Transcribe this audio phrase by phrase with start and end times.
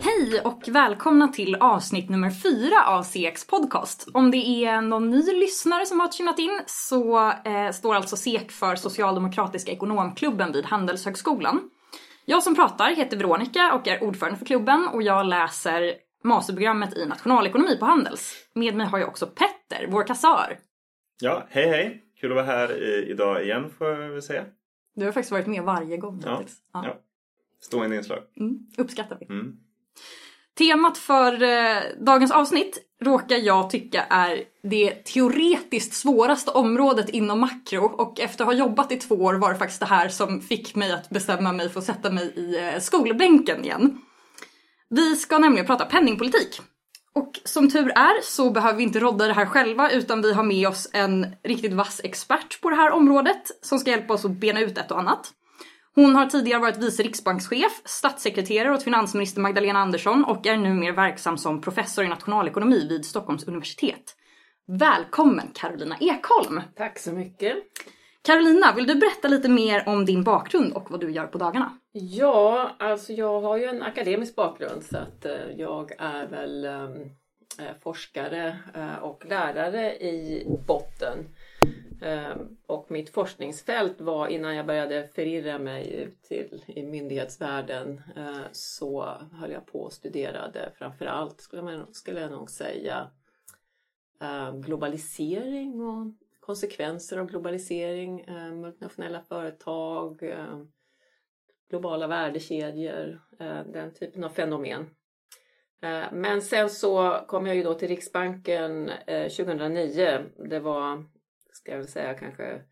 [0.00, 4.08] Hej och välkomna till avsnitt nummer fyra av SEKs podcast.
[4.14, 8.52] Om det är någon ny lyssnare som har tunnat in så eh, står alltså SEK
[8.52, 11.70] för Socialdemokratiska ekonomklubben vid Handelshögskolan.
[12.24, 17.06] Jag som pratar heter Veronica och är ordförande för klubben och jag läser masterprogrammet i
[17.06, 18.34] nationalekonomi på Handels.
[18.54, 20.58] Med mig har jag också Petter, vår kassör.
[21.20, 22.02] Ja, hej hej!
[22.20, 24.44] Kul att vara här idag igen får jag väl säga.
[24.94, 26.42] Du har faktiskt varit med varje gång ja,
[26.72, 26.84] ja.
[26.84, 26.96] ja.
[27.60, 28.18] Stående inslag.
[28.36, 29.26] Mm, uppskattar vi.
[29.26, 29.56] Mm.
[30.58, 37.84] Temat för eh, dagens avsnitt råkar jag tycka är det teoretiskt svåraste området inom makro
[37.84, 40.74] och efter att ha jobbat i två år var det faktiskt det här som fick
[40.74, 44.00] mig att bestämma mig för att sätta mig i eh, skolbänken igen.
[44.88, 46.60] Vi ska nämligen prata penningpolitik.
[47.14, 50.42] Och som tur är så behöver vi inte rodda det här själva utan vi har
[50.42, 54.30] med oss en riktigt vass expert på det här området som ska hjälpa oss att
[54.30, 55.32] bena ut ett och annat.
[55.96, 61.38] Hon har tidigare varit vice riksbankschef, statssekreterare åt finansminister Magdalena Andersson och är numera verksam
[61.38, 64.16] som professor i nationalekonomi vid Stockholms universitet.
[64.66, 66.60] Välkommen Carolina Ekholm!
[66.76, 67.56] Tack så mycket!
[68.22, 71.78] Carolina, vill du berätta lite mer om din bakgrund och vad du gör på dagarna?
[71.92, 77.00] Ja, alltså jag har ju en akademisk bakgrund så att eh, jag är väl ehm,
[77.58, 81.18] eh, forskare eh, och lärare i botten.
[82.02, 88.42] Ehm, och mitt forskningsfält var innan jag började förirra mig ut till i myndighetsvärlden eh,
[88.52, 93.10] så höll jag på och studerade framförallt skulle, man, skulle jag nog säga
[94.22, 96.06] eh, globalisering och
[96.40, 100.34] konsekvenser av globalisering, eh, multinationella företag,
[101.70, 103.20] globala värdekedjor,
[103.72, 104.90] den typen av fenomen.
[106.12, 110.24] Men sen så kom jag ju då till Riksbanken 2009.
[110.50, 111.04] Det var,
[111.64, 112.62] ska jag väl säga kanske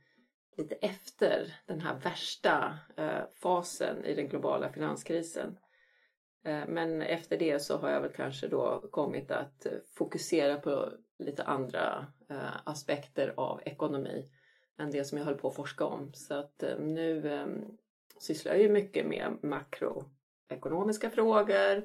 [0.57, 5.59] lite efter den här värsta eh, fasen i den globala finanskrisen.
[6.45, 11.45] Eh, men efter det så har jag väl kanske då kommit att fokusera på lite
[11.45, 14.31] andra eh, aspekter av ekonomi
[14.79, 16.13] än det som jag höll på att forska om.
[16.15, 17.47] Så att nu
[18.21, 21.85] sysslar jag ju mycket med makroekonomiska frågor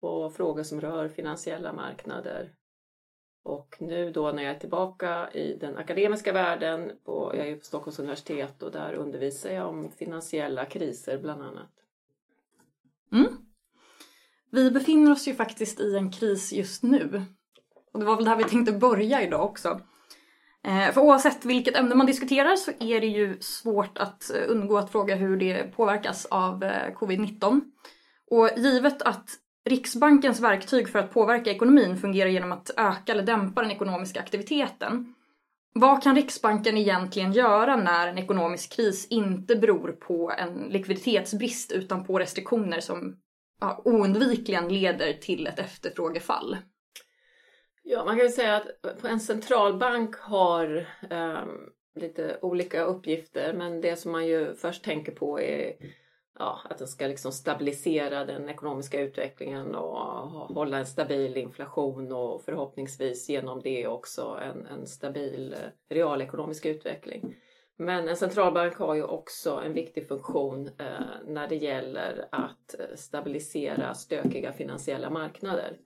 [0.00, 2.54] och frågor som rör finansiella marknader.
[3.42, 7.64] Och nu då när jag är tillbaka i den akademiska världen, på, jag är på
[7.64, 11.70] Stockholms universitet och där undervisar jag om finansiella kriser bland annat.
[13.12, 13.26] Mm.
[14.50, 17.22] Vi befinner oss ju faktiskt i en kris just nu.
[17.92, 19.80] Och det var väl där vi tänkte börja idag också.
[20.64, 24.78] Eh, för oavsett vilket ämne man diskuterar så är det ju svårt att eh, undgå
[24.78, 27.60] att fråga hur det påverkas av eh, covid-19.
[28.30, 29.30] Och givet att
[29.64, 35.14] Riksbankens verktyg för att påverka ekonomin fungerar genom att öka eller dämpa den ekonomiska aktiviteten.
[35.74, 42.04] Vad kan Riksbanken egentligen göra när en ekonomisk kris inte beror på en likviditetsbrist utan
[42.04, 43.16] på restriktioner som
[43.60, 46.56] ja, oundvikligen leder till ett efterfrågefall?
[47.82, 53.96] Ja, man kan ju säga att en centralbank har um, lite olika uppgifter men det
[53.96, 55.72] som man ju först tänker på är
[56.38, 59.98] ja, att den ska liksom stabilisera den ekonomiska utvecklingen och
[60.54, 67.34] hålla en stabil inflation och förhoppningsvis genom det också en, en stabil eh, realekonomisk utveckling.
[67.76, 70.86] Men en centralbank har ju också en viktig funktion eh,
[71.26, 75.78] när det gäller att eh, stabilisera stökiga finansiella marknader.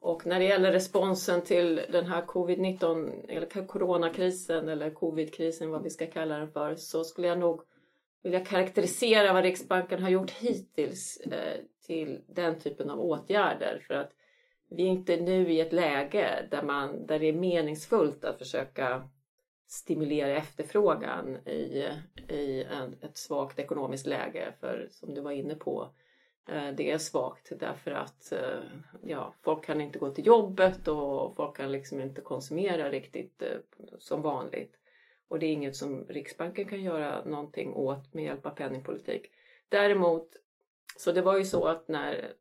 [0.00, 5.90] Och när det gäller responsen till den här covid-19 eller coronakrisen eller covidkrisen vad vi
[5.90, 7.62] ska kalla den för så skulle jag nog
[8.26, 14.12] vilja karaktärisera vad Riksbanken har gjort hittills eh, till den typen av åtgärder för att
[14.68, 19.08] vi är inte nu i ett läge där, man, där det är meningsfullt att försöka
[19.66, 21.88] stimulera efterfrågan i,
[22.28, 25.90] i en, ett svagt ekonomiskt läge för som du var inne på
[26.48, 28.62] Eh, det är svagt därför att eh,
[29.02, 33.58] ja, folk kan inte gå till jobbet och folk kan liksom inte konsumera riktigt eh,
[33.98, 34.78] som vanligt.
[35.28, 39.30] Och det är inget som Riksbanken kan göra någonting åt med hjälp av penningpolitik.
[39.68, 40.28] Däremot,
[40.96, 42.32] så det var ju så att när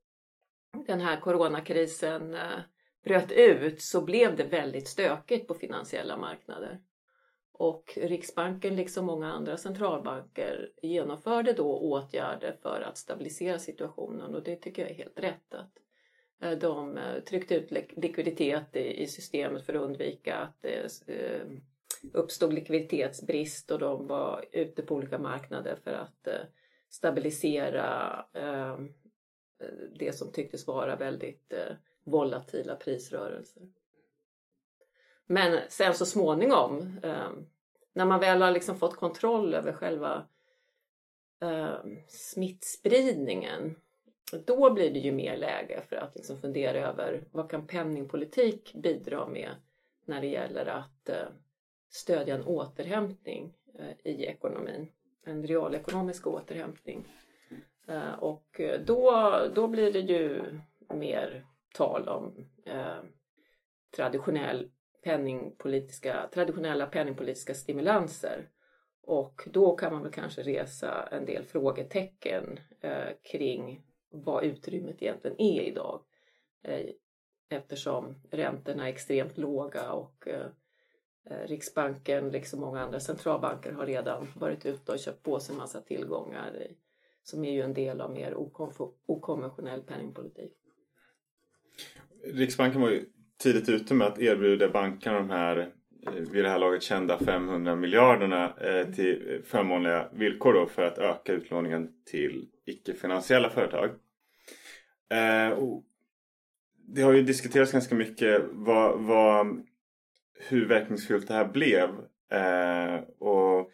[0.88, 2.60] den här coronakrisen eh,
[3.04, 6.82] bröt ut så blev det väldigt stökigt på finansiella marknader.
[7.58, 14.56] Och Riksbanken, liksom många andra centralbanker, genomförde då åtgärder för att stabilisera situationen och det
[14.56, 15.54] tycker jag är helt rätt.
[15.54, 15.78] att
[16.42, 20.66] eh, De eh, tryckte ut likviditet i systemet för att undvika att
[22.14, 26.46] uppstod likviditetsbrist och de var ute på olika marknader för att eh,
[26.90, 28.94] stabilisera ehm,
[29.60, 29.68] eh,
[30.00, 33.64] det som tycktes vara väldigt eh, volatila prisrörelser.
[35.26, 37.32] Men sen så småningom, eh,
[37.94, 40.28] när man väl har liksom fått kontroll över själva
[41.42, 43.76] eh, smittspridningen
[44.32, 49.28] då blir det ju mer läge för att liksom fundera över vad kan penningpolitik bidra
[49.28, 49.50] med
[50.06, 51.28] när det gäller att eh,
[51.90, 54.92] stödja en återhämtning eh, i ekonomin.
[55.24, 57.08] En realekonomisk återhämtning.
[57.88, 59.12] Eh, och eh, då,
[59.56, 60.60] då blir det ju
[60.94, 62.98] mer tal om eh,
[63.96, 64.72] traditionell
[65.04, 68.50] penningpolitiska, traditionella penningpolitiska stimulanser.
[69.02, 75.42] Och då kan man väl kanske resa en del frågetecken eh, kring vad utrymmet egentligen
[75.42, 76.02] är idag.
[76.64, 76.86] Eh,
[77.50, 80.48] eftersom räntorna är extremt låga och eh,
[81.30, 85.58] Eh, Riksbanken, liksom många andra centralbanker, har redan varit ute och köpt på sig en
[85.58, 86.78] massa tillgångar i,
[87.24, 88.34] som är ju en del av mer
[89.06, 90.52] okonventionell penningpolitik.
[92.24, 93.06] Riksbanken var ju
[93.38, 95.58] tidigt ute med att erbjuda bankerna de här
[96.08, 100.98] eh, vid det här laget kända 500 miljarderna eh, till förmånliga villkor då för att
[100.98, 103.90] öka utlåningen till icke-finansiella företag.
[106.88, 109.66] Det har ju diskuterats ganska mycket vad, vad,
[110.36, 111.90] hur verkningsfullt det här blev.
[112.32, 113.70] Eh, och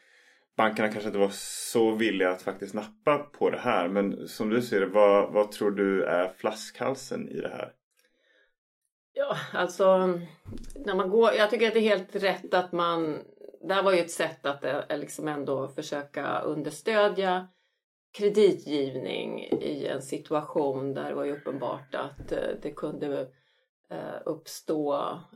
[0.57, 3.87] bankerna kanske inte var så villiga att faktiskt nappa på det här.
[3.87, 7.73] Men som du ser det, vad, vad tror du är flaskhalsen i det här?
[9.13, 10.07] Ja, alltså
[10.75, 13.19] när man går, jag tycker att det är helt rätt att man,
[13.67, 17.47] det här var ju ett sätt att eh, liksom ändå försöka understödja
[18.17, 23.27] kreditgivning i en situation där det var ju uppenbart att eh, det kunde
[23.91, 24.93] Eh, uppstå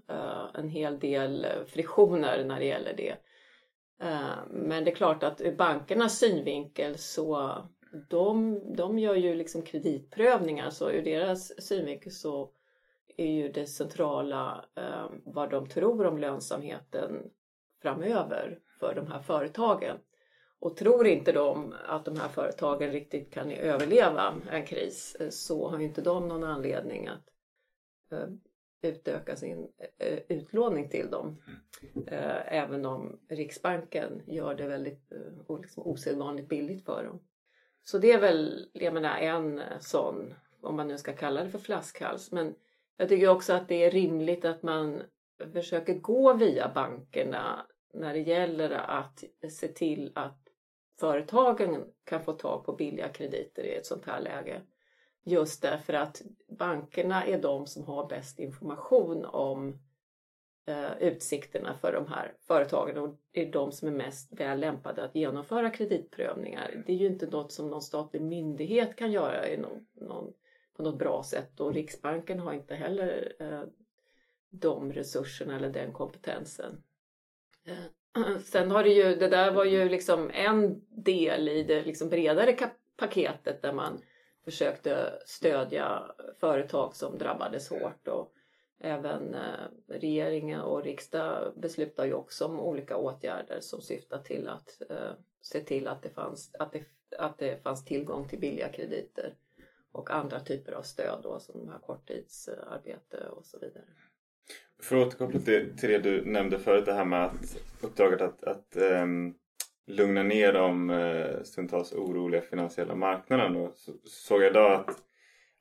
[0.07, 3.16] eh, en hel del friktioner när det gäller det.
[4.02, 7.57] Eh, men det är klart att ur bankernas synvinkel så
[8.10, 12.50] de, de gör ju liksom kreditprövningar så ur deras synvinkel så
[13.18, 14.66] är ju det centrala
[15.25, 17.31] vad de tror om lönsamheten
[17.81, 19.98] framöver för de här företagen.
[20.60, 25.80] Och tror inte de att de här företagen riktigt kan överleva en kris så har
[25.80, 27.30] ju inte de någon anledning att
[28.81, 29.68] utöka sin
[30.00, 31.42] eh, eh, utlåning till dem.
[32.07, 35.12] Eh, även om Riksbanken gör det väldigt
[35.62, 37.19] liksom osedvanligt billigt för dem.
[37.83, 41.60] Så det är väl, jag menar, en sån, om man nu ska kalla det för
[41.60, 42.31] flaskhals.
[42.31, 42.56] Men
[42.98, 45.01] jag tycker också att det är rimligt att man
[45.54, 50.45] försöker gå via bankerna när det gäller att se till att
[51.00, 54.62] företagen kan få tag på billiga krediter i ett sånt här läge.
[55.27, 59.80] Just därför att bankerna är de som har bäst information om
[60.66, 65.16] eh, utsikterna för de här företagen och är de som är mest väl lämpade att
[65.16, 66.83] genomföra kreditprövningar.
[66.86, 70.33] Det är ju inte något som någon statlig myndighet kan göra i någon, någon,
[70.75, 73.63] på något bra sätt och Riksbanken har inte heller eh,
[74.50, 76.83] de resurserna eller den kompetensen.
[77.66, 82.10] Eh, Sen har det ju, det där var ju liksom en del i det liksom
[82.10, 82.57] bredare
[82.98, 84.01] paketet där man
[84.45, 86.03] försökte stödja
[86.39, 88.31] företag som drabbades hårt och
[88.80, 94.81] även eh, regeringen och riksdag beslutar ju också om olika åtgärder som syftar till att
[94.89, 95.12] eh,
[95.42, 96.83] se till att det, fanns, att, det,
[97.18, 99.33] att det fanns tillgång till billiga krediter
[99.92, 103.83] och andra typer av stöd då, som här korttidsarbete och så vidare.
[104.81, 108.44] För att återkoppla till, till det du nämnde förut, det här med att uppdraget att,
[108.44, 109.36] att um,
[109.88, 113.60] lugna ner de eh, stundtals oroliga finansiella marknaderna.
[113.60, 114.98] Då, så, såg jag idag att,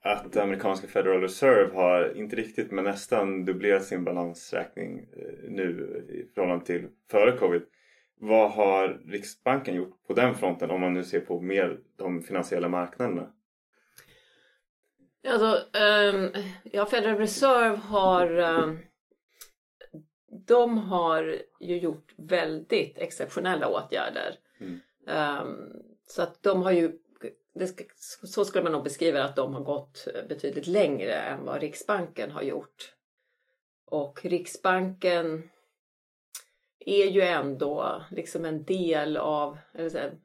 [0.02, 5.68] att amerikanska Federal Reserve har, inte riktigt men nästan dubblerat sin balansräkning eh, nu
[6.08, 7.62] i förhållande till före covid.
[8.20, 12.68] Vad har Riksbanken gjort på den fronten om man nu ser på mer de finansiella
[12.68, 13.32] marknaderna?
[15.28, 15.78] Alltså,
[16.14, 16.30] um,
[16.62, 18.78] ja, Federal Reserve har um
[20.34, 24.38] de har ju gjort väldigt exceptionella åtgärder.
[24.60, 24.80] Mm.
[25.06, 25.72] Um,
[26.06, 26.98] så att de har ju,
[27.68, 27.84] ska,
[28.26, 32.42] så skulle man nog beskriva att de har gått betydligt längre än vad Riksbanken har
[32.42, 32.94] gjort.
[33.86, 35.50] Och Riksbanken
[36.78, 40.18] är ju ändå liksom en del av, här,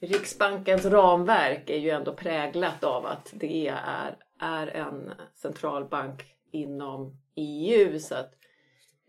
[0.00, 7.98] Riksbankens ramverk är ju ändå präglat av att det är, är en centralbank inom EU.
[7.98, 8.37] Så att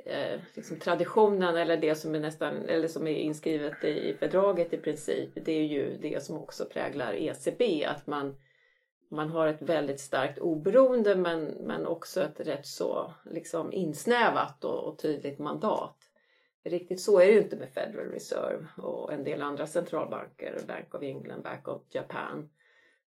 [0.09, 4.77] eh, liksom traditionen eller det som är nästan eller som är inskrivet i fördraget i
[4.77, 5.29] princip.
[5.33, 7.85] Det är ju det som också präglar ECB.
[7.85, 8.35] Att man,
[9.09, 14.83] man har ett väldigt starkt oberoende men, men också ett rätt så liksom insnävat och,
[14.83, 15.95] och tydligt mandat.
[16.63, 20.95] Riktigt så är det ju inte med Federal Reserve och en del andra centralbanker, Bank
[20.95, 22.49] of England, Bank of Japan.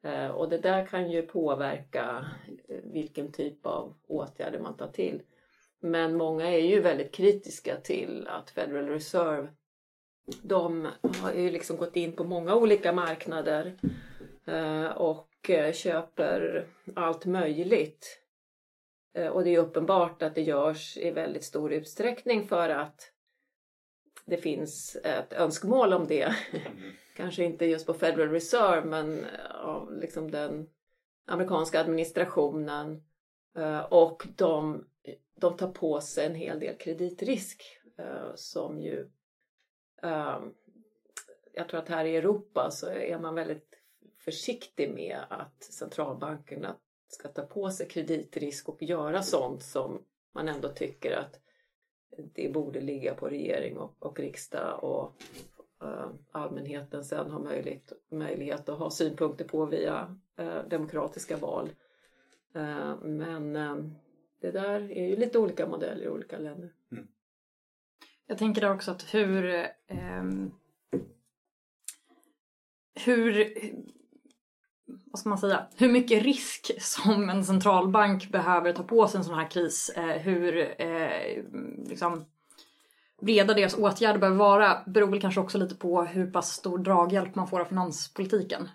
[0.03, 2.25] Eh, och det där kan ju påverka
[2.67, 5.21] eh, vilken typ av åtgärder man tar till.
[5.85, 9.47] Men många är ju väldigt kritiska till att Federal Reserve
[10.41, 10.87] de
[11.21, 13.77] har ju liksom gått in på många olika marknader
[14.45, 18.21] eh, och och köper allt möjligt.
[19.31, 23.11] Och det är uppenbart att det görs i väldigt stor utsträckning för att
[24.25, 26.21] det finns ett önskemål om det.
[26.21, 26.63] Mm.
[27.15, 29.25] Kanske inte just på Federal Reserve men
[29.63, 30.69] av liksom den
[31.25, 33.03] amerikanska administrationen
[33.55, 34.85] Eh, och de,
[35.35, 37.63] de tar på sig en hel del kreditrisk
[37.97, 39.09] eh, som ju
[40.01, 40.53] ehm,
[41.53, 43.79] jag tror att här i Europa så är man väldigt
[44.17, 46.75] försiktig med att centralbankerna
[47.07, 51.39] ska ta på sig kreditrisk och göra sånt som man ändå tycker att
[52.17, 55.15] det borde ligga på regering och, och riksdag och
[55.83, 61.69] uh, allmänheten sen har möjlighet, möjlighet att ha synpunkter på via uh, demokratiska val.
[62.55, 63.53] Uh, men
[64.41, 66.73] det där är ju lite olika modeller i olika länder.
[66.91, 67.07] Mm.
[68.27, 70.51] Jag tänker där också att hur um
[72.95, 73.53] hur,
[74.85, 79.23] vad ska man säga, hur mycket risk som en centralbank behöver ta på sig en
[79.23, 81.43] sån här kris, eh, hur eh,
[81.89, 82.25] liksom,
[83.21, 87.35] breda deras åtgärder behöver vara beror väl kanske också lite på hur pass stor draghjälp
[87.35, 88.69] man får av finanspolitiken.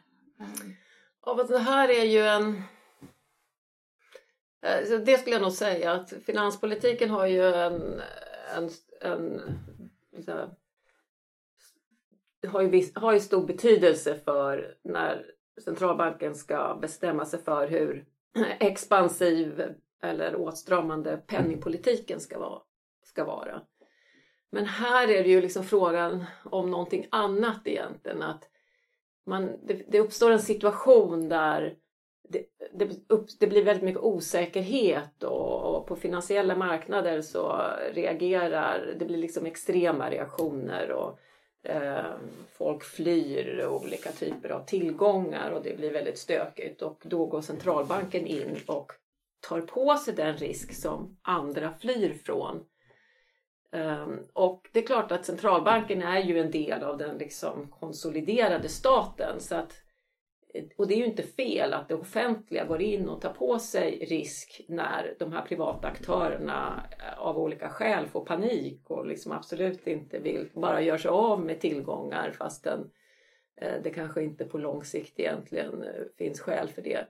[1.26, 2.62] Ja, det här är ju en...
[4.62, 8.00] Alltså, det skulle jag nog säga att finanspolitiken har ju en,
[8.57, 9.40] en, en
[10.17, 10.50] liksom,
[12.49, 15.26] har ju, har ju stor betydelse för när
[15.64, 18.05] centralbanken ska bestämma sig för hur
[18.61, 22.62] expansiv eller åtstramande penningpolitiken ska vara.
[23.02, 23.62] Ska vara.
[24.50, 28.23] Men här är det ju liksom frågan om någonting annat egentligen.
[28.23, 28.49] Att
[29.26, 31.76] man, det, det uppstår en situation där
[32.30, 38.94] det, det, upp, det, blir väldigt mycket osäkerhet och, och, på finansiella marknader så reagerar,
[38.99, 41.18] det blir liksom extrema reaktioner och
[41.62, 42.14] Eh,
[42.58, 48.26] folk flyr olika typer av tillgångar och det blir väldigt stökigt och då går centralbanken
[48.26, 48.92] in och
[49.49, 52.64] tar på sig den risk som andra flyr från.
[53.72, 58.68] Ehm, och det är klart att centralbanken är ju en del av den liksom konsoliderade
[58.68, 59.72] staten så att
[60.76, 64.07] och det är ju inte fel att det offentliga går in och tar på sig
[64.11, 69.87] risk när de här privata aktörerna eh, av olika skäl får panik och liksom absolut
[69.87, 72.90] inte vill bara göra sig av med tillgångar fastän
[73.57, 77.07] eh, det kanske inte på lång sikt egentligen eh, finns skäl för det.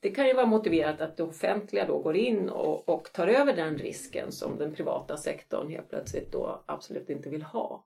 [0.00, 3.56] Det kan ju vara motiverat att det offentliga då går in och, och tar över
[3.56, 7.84] den risken som den privata sektorn helt plötsligt då absolut inte vill ha.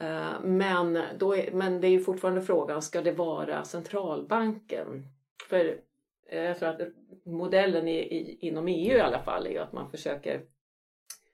[0.00, 5.06] Eh, men, då är, men det är ju fortfarande frågan, ska det vara centralbanken?
[5.48, 5.80] För
[6.28, 6.80] eh, jag tror att
[7.24, 10.42] modellen i, i, inom EU i alla fall är ju att man försöker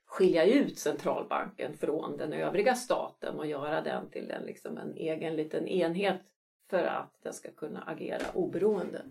[0.05, 5.35] skilja ut centralbanken från den övriga staten och göra den till en, liksom en egen
[5.35, 6.21] liten enhet
[6.69, 9.01] för att den ska kunna agera oberoende.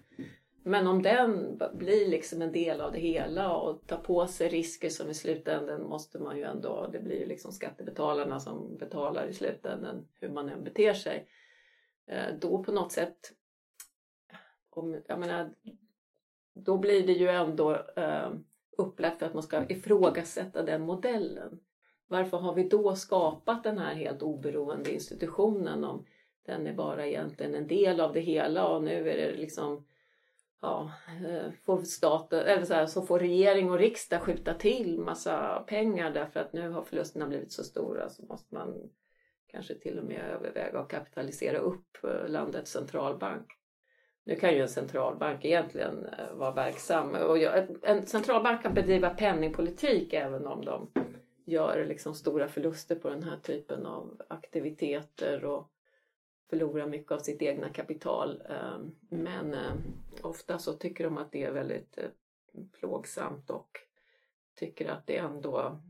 [0.65, 4.89] Men om den blir liksom en del av det hela och tar på sig risker
[4.89, 9.33] som i slutändan måste man ju ändå, det blir ju liksom skattebetalarna som betalar i
[9.33, 11.29] slutändan hur man än beter sig.
[12.07, 13.33] Eh, då på något sätt,
[14.71, 15.55] om, jag menar,
[16.55, 18.31] då blir det ju ändå eh,
[18.77, 21.61] upplagt för att man ska ifrågasätta den modellen.
[22.07, 26.07] Varför har vi då skapat den här helt oberoende institutionen om
[26.47, 29.85] den är bara egentligen en del av det hela och nu är det liksom
[30.63, 30.93] ja,
[31.27, 36.11] eh, får staten, eller så, här, så får regering och riksdag skjuta till massa pengar
[36.11, 38.91] därför att nu har förlusterna blivit så stora så måste man
[39.47, 43.47] kanske till och med överväga att kapitalisera upp eh, landets centralbank.
[44.25, 47.39] Nu kan ju en centralbank egentligen eh, vara verksam och
[47.83, 50.91] en centralbank kan bedriva penningpolitik även om de
[51.45, 55.69] gör liksom stora förluster på den här typen av aktiviteter och
[56.53, 58.43] förlorar mycket av sitt egna kapital.
[58.49, 59.79] Ehm, men ehm,
[60.23, 62.11] ofta så tycker de att det är väldigt eh,
[62.73, 63.79] plågsamt och
[64.55, 65.81] tycker att det ändå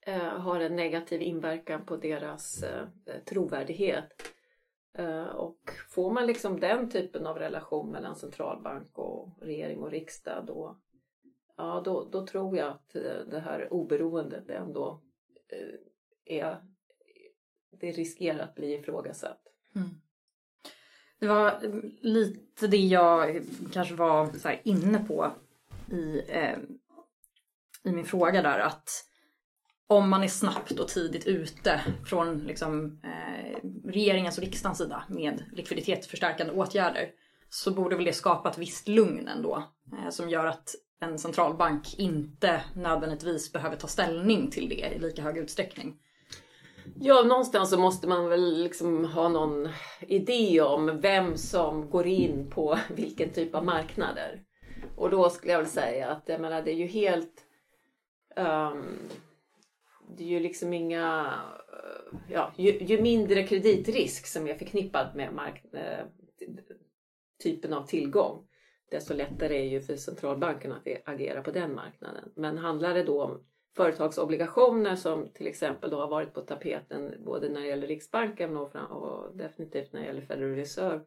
[0.00, 2.86] eh, har en negativ inverkan på deras eh,
[3.24, 4.32] trovärdighet.
[5.34, 10.80] Och får man liksom den typen av relation mellan centralbank och regering och riksdag då,
[11.56, 12.90] ja, då, då tror jag att
[13.30, 15.02] det här oberoendet ändå
[16.24, 16.62] är,
[17.70, 19.55] det riskerar att bli ifrågasatt.
[19.76, 19.90] Mm.
[21.20, 21.60] Det var
[22.00, 23.42] lite det jag
[23.72, 25.32] kanske var så inne på
[25.90, 26.58] i, eh,
[27.84, 28.58] i min fråga där.
[28.58, 28.90] Att
[29.86, 35.44] om man är snabbt och tidigt ute från liksom, eh, regeringens och riksdagens sida med
[35.52, 37.10] likviditetsförstärkande åtgärder
[37.48, 39.64] så borde väl det skapa ett visst lugn ändå.
[39.92, 45.22] Eh, som gör att en centralbank inte nödvändigtvis behöver ta ställning till det i lika
[45.22, 45.96] hög utsträckning.
[46.94, 49.68] Ja, någonstans så måste man väl liksom ha någon
[50.00, 54.42] idé om vem som går in på vilken typ av marknader.
[54.96, 57.44] Och då skulle jag väl säga att jag menar, det är ju helt...
[58.36, 59.08] Um,
[60.16, 61.34] det är ju liksom inga...
[61.72, 66.04] Eh, ja, ju, ju, mindre kreditrisk som är förknippad med mark, eh,
[67.42, 68.46] typen av tillgång
[68.90, 72.32] desto lättare är det ju för centralbanken att agera på den marknaden.
[72.34, 73.44] Men handlar det då om
[73.76, 78.76] företagsobligationer som till exempel då har varit på tapeten både när det gäller Riksbanken och,
[78.76, 81.00] och definitivt när det gäller Federal Reserve.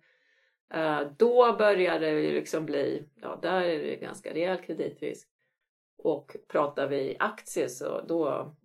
[0.73, 5.29] Eh, då börjar det ju liksom bli, ja där är det ganska rejäl kreditrisk.
[5.97, 8.55] Och pratar vi aktier så då,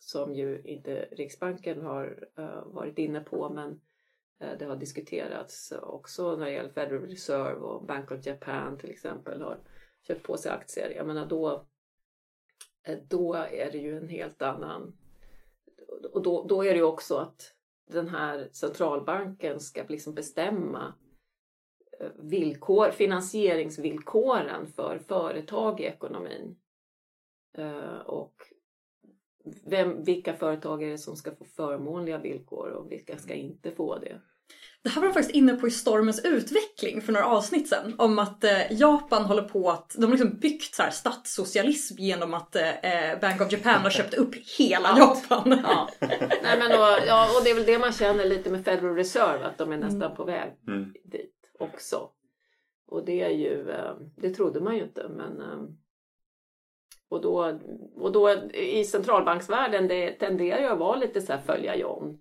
[0.00, 3.80] som ju inte Riksbanken har eh, varit inne på men
[4.40, 8.90] eh, det har diskuterats också när det gäller Federal Reserve och Bank of Japan till
[8.90, 9.58] exempel har
[10.06, 10.92] köpt på sig aktier.
[10.96, 11.66] Jag menar då
[12.86, 14.96] Eh, då är det ju en helt annan...
[16.12, 17.54] Och då, då är det ju också att
[17.86, 20.94] den här centralbanken ska liksom bestämma
[22.00, 26.56] eh, villkor, finansieringsvillkoren för företag i ekonomin.
[27.58, 28.34] Eh, och
[29.64, 33.98] vem, vilka företag är det som ska få förmånliga villkor och vilka ska inte få
[33.98, 34.20] det?
[34.86, 37.94] Det här var de faktiskt inne på i Stormens utveckling för några avsnitt sedan.
[37.98, 42.34] Om att eh, Japan håller på att, de har liksom byggt så här statssocialism genom
[42.34, 42.62] att eh,
[43.20, 45.58] Bank of Japan har köpt upp hela Japan.
[45.64, 45.88] Ja.
[46.42, 49.44] Nej, men då, ja, och det är väl det man känner lite med Federal Reserve,
[49.44, 50.16] att de är nästan mm.
[50.16, 50.92] på väg mm.
[51.04, 52.08] dit också.
[52.88, 55.62] Och det är ju, eh, det trodde man ju inte men eh,
[57.08, 57.58] och då,
[57.96, 62.18] och då i centralbanksvärlden det tenderar ju att vara lite så här följa John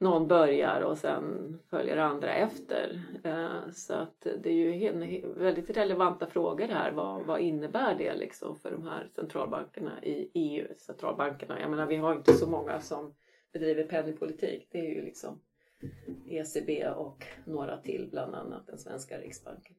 [0.00, 3.02] någon börjar och sen följer andra efter.
[3.24, 6.92] Eh, så att det är ju väldigt relevanta frågor här.
[6.92, 10.66] Vad, vad innebär det liksom för de här centralbankerna i EU?
[10.76, 13.14] Centralbankerna, jag menar vi har inte så många som
[13.52, 14.68] bedriver penningpolitik.
[14.70, 15.40] Det är ju liksom
[16.28, 19.76] ECB och några till, bland annat den svenska riksbanken.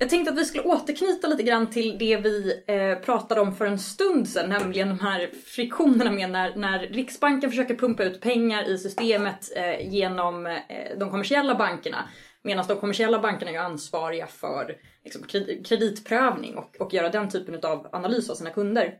[0.00, 3.66] Jag tänkte att vi skulle återknyta lite grann till det vi eh, pratade om för
[3.66, 8.70] en stund sedan, nämligen de här friktionerna med när, när Riksbanken försöker pumpa ut pengar
[8.70, 10.54] i systemet eh, genom eh,
[10.98, 12.08] de kommersiella bankerna.
[12.42, 15.22] Medan de kommersiella bankerna är ansvariga för liksom,
[15.64, 18.94] kreditprövning och, och göra den typen av analys av sina kunder.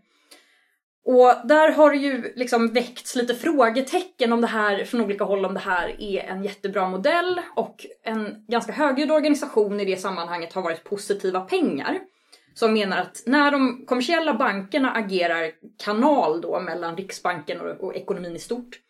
[1.11, 5.45] Och där har det ju liksom väckts lite frågetecken om det här från olika håll
[5.45, 10.53] om det här är en jättebra modell och en ganska högljudd organisation i det sammanhanget
[10.53, 11.99] har varit positiva pengar.
[12.55, 15.53] Som menar att när de kommersiella bankerna agerar
[15.85, 18.81] kanal då mellan Riksbanken och, och ekonomin i stort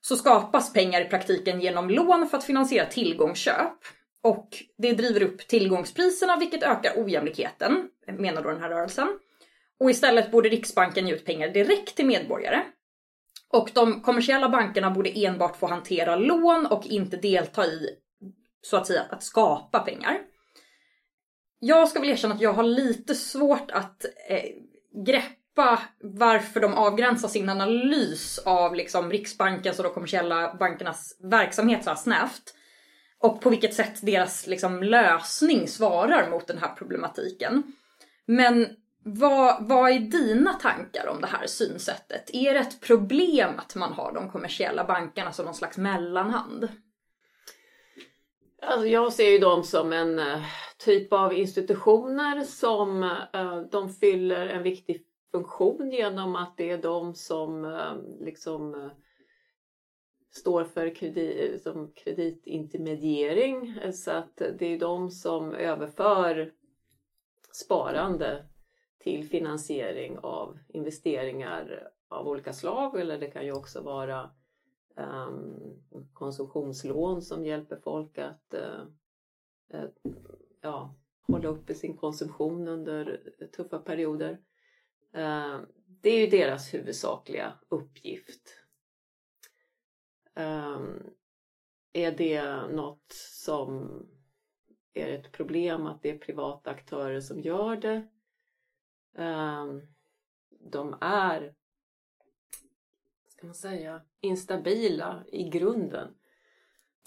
[0.00, 3.78] så skapas pengar i praktiken genom lån för att finansiera tillgångsköp.
[4.22, 9.18] Och det driver upp tillgångspriserna vilket ökar ojämlikheten, menar då den här rörelsen.
[9.80, 12.62] Och istället borde Riksbanken ge ut pengar direkt till medborgare.
[13.52, 17.88] Och de kommersiella bankerna borde enbart få hantera lån och inte delta i,
[18.62, 20.18] så att säga, att skapa pengar.
[21.58, 24.44] Jag ska väl erkänna att jag har lite svårt att eh,
[25.06, 31.90] greppa varför de avgränsar sin analys av liksom Riksbankens och de kommersiella bankernas verksamhet så
[31.90, 32.54] här snävt.
[33.18, 37.62] Och på vilket sätt deras liksom, lösning svarar mot den här problematiken.
[38.26, 38.68] Men
[39.06, 42.30] vad, vad är dina tankar om det här synsättet?
[42.32, 46.68] Är det ett problem att man har de kommersiella bankerna som någon slags mellanhand?
[48.62, 50.42] Alltså jag ser ju dem som en eh,
[50.78, 57.14] typ av institutioner som eh, de fyller en viktig funktion genom att det är de
[57.14, 58.90] som eh, liksom
[60.32, 63.80] står för kredit, som kreditintermediering.
[63.92, 66.52] Så att det är de som överför
[67.52, 68.44] sparande
[69.04, 74.30] till finansiering av investeringar av olika slag eller det kan ju också vara
[74.96, 78.86] um, konsumtionslån som hjälper folk att uh,
[79.74, 79.90] uh,
[80.60, 83.20] ja, hålla uppe sin konsumtion under
[83.56, 84.30] tuffa perioder.
[85.16, 88.58] Uh, det är ju deras huvudsakliga uppgift.
[90.34, 91.02] Um,
[91.92, 93.12] är det något
[93.42, 94.02] som
[94.94, 98.08] är ett problem att det är privata aktörer som gör det?
[99.18, 99.82] Ehm,
[100.50, 101.54] de är,
[103.28, 106.14] ska man säga, instabila i grunden.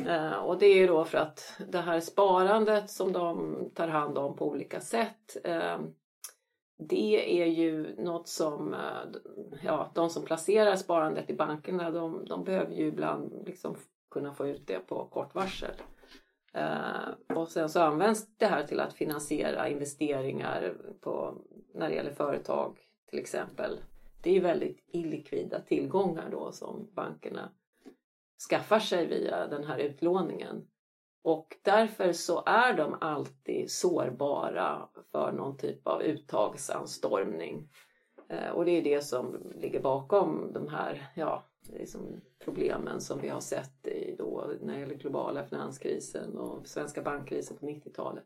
[0.05, 4.17] Eh, och det är ju då för att det här sparandet som de tar hand
[4.17, 5.93] om på olika sätt ehm,
[6.77, 9.19] det är ju något som, eh,
[9.63, 13.75] ja, de som placerar sparandet i bankerna de, de behöver ju ibland liksom
[14.11, 15.75] kunna få ut det på kort varsel.
[16.53, 21.37] Eh, och sen så används det här till att finansiera investeringar på
[21.77, 22.77] när det gäller företag
[23.09, 23.79] till exempel.
[24.21, 27.51] det är väldigt illikvida tillgångar då som bankerna
[28.49, 30.67] skaffar sig via den här utlåningen.
[31.21, 37.69] Och därför så är de alltid sårbara för någon typ av uttagsanstormning.
[38.29, 43.29] Eh, och det är det som ligger bakom de här ja, liksom problemen som vi
[43.29, 48.23] har sett i då, när det gäller globala finanskrisen och svenska bankkrisen på 90-talet.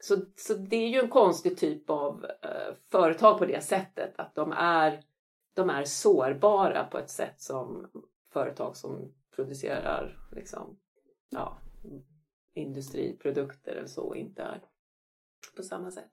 [0.00, 4.34] Så, så det är ju en konstig typ av eh, företag på det sättet att
[4.34, 5.02] de är,
[5.54, 7.90] de är sårbara på ett sätt som
[8.32, 10.78] företag som producerar liksom,
[11.28, 11.58] ja,
[12.54, 14.62] industriprodukter eller så inte är
[15.56, 16.12] på samma sätt.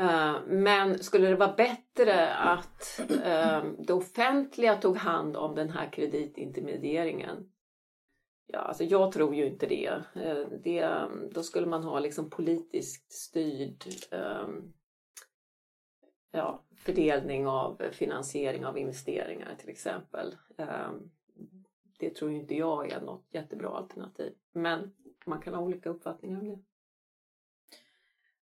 [0.00, 5.92] Uh, men skulle det vara bättre att uh, det offentliga tog hand om den här
[5.92, 7.52] kreditintermedieringen?
[8.52, 10.02] Ja, alltså jag tror ju inte det.
[10.14, 14.72] Eh, det då skulle man ha liksom politiskt styrd ehm,
[16.32, 20.36] ja, fördelning av finansiering av investeringar till exempel.
[20.56, 21.10] Ehm,
[21.98, 24.32] det tror inte jag är något jättebra alternativ.
[24.52, 24.92] Men
[25.26, 26.58] man kan ha olika uppfattningar om det.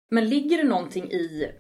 [0.10, 1.52] Men ligger det någonting i...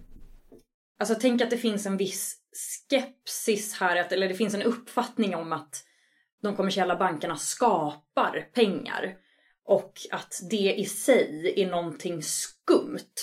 [0.99, 2.41] Alltså tänk att det finns en viss
[2.89, 5.85] skepsis här, eller det finns en uppfattning om att
[6.43, 9.15] de kommersiella bankerna skapar pengar.
[9.65, 13.15] Och att det i sig är någonting skumt,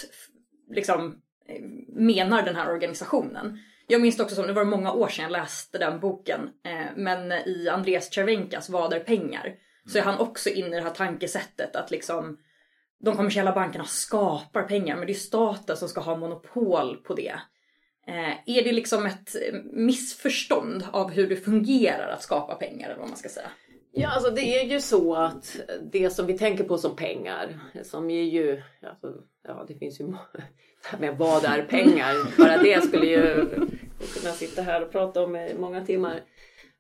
[0.71, 1.17] liksom
[1.49, 3.59] eh, menar den här organisationen.
[3.87, 7.33] Jag minns också som, det var många år sedan jag läste den boken, eh, men
[7.33, 9.55] i Andreas Cervenkas Vad är pengar?
[9.87, 12.39] Så är han också inne i det här tankesättet att liksom
[13.01, 17.41] de kommersiella bankerna skapar pengar men det är staten som ska ha monopol på det.
[18.11, 19.37] Eh, är det liksom ett
[19.73, 23.51] missförstånd av hur det fungerar att skapa pengar eller vad man ska säga?
[23.93, 25.57] Ja, alltså det är ju så att
[25.93, 29.15] det som vi tänker på som pengar, som är ju, alltså,
[29.49, 30.15] ja det finns ju
[30.99, 32.39] men vad är pengar?
[32.39, 33.49] Bara det skulle ju
[34.15, 36.21] kunna sitta här och prata om i många timmar.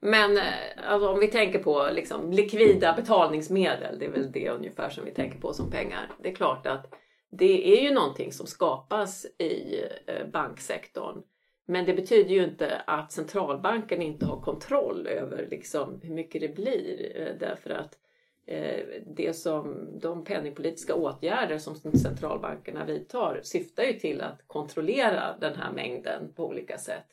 [0.01, 0.45] Men eh,
[0.87, 5.11] alltså, om vi tänker på liksom, likvida betalningsmedel, det är väl det ungefär som vi
[5.11, 6.11] tänker på som pengar.
[6.23, 6.95] Det är klart att
[7.31, 11.23] det är ju någonting som skapas i eh, banksektorn.
[11.66, 16.55] Men det betyder ju inte att centralbanken inte har kontroll över liksom, hur mycket det
[16.55, 17.12] blir.
[17.16, 17.99] Eh, därför att
[18.47, 25.55] eh, det som de penningpolitiska åtgärder som centralbankerna vidtar syftar ju till att kontrollera den
[25.55, 27.07] här mängden på olika sätt.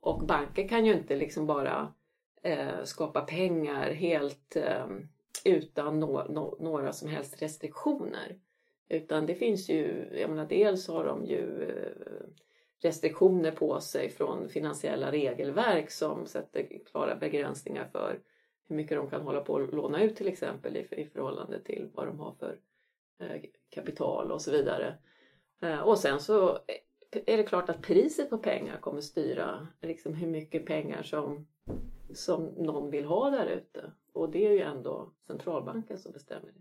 [0.00, 1.92] Och banker kan ju inte liksom bara
[2.84, 4.56] skapa pengar helt
[5.44, 8.36] utan no, no, några som helst restriktioner.
[8.88, 12.26] Utan det finns ju, jag menar dels har de ju eh,
[12.82, 18.20] restriktioner på sig från finansiella regelverk som sätter klara begränsningar för
[18.68, 21.90] hur mycket de kan hålla på att låna ut till exempel i, i förhållande till
[21.94, 22.58] vad de har för
[23.20, 24.94] eh, kapital och så vidare.
[25.62, 26.58] Eh, och sen så
[27.26, 31.46] är det klart att priset på pengar kommer styra liksom hur mycket pengar som
[32.14, 33.92] som någon vill ha där ute.
[34.12, 36.60] Och det är ju ändå centralbanken som bestämmer det.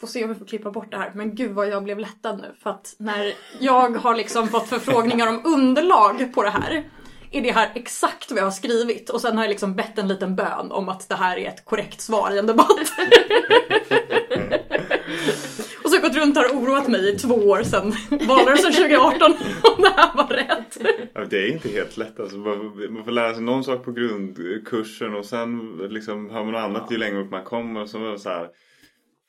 [0.00, 1.12] Får se om vi får klippa bort det här.
[1.14, 2.54] Men gud vad jag blev lättad nu.
[2.62, 6.84] För att när jag har liksom fått förfrågningar om underlag på det här
[7.30, 10.08] är det här exakt vad jag har skrivit och sen har jag liksom bett en
[10.08, 12.70] liten bön om att det här är ett korrekt svar i en debatt.
[15.84, 17.94] och så har jag gått runt här och oroat mig i två år sedan
[18.28, 19.32] valrörelsen 2018
[19.76, 20.78] om det här var rätt.
[21.14, 22.36] Ja, det är inte helt lätt alltså.
[22.36, 26.90] Man får lära sig någon sak på grundkursen och sen liksom hör man något annat
[26.90, 27.82] ju längre upp man kommer.
[27.82, 28.48] Och så, så här,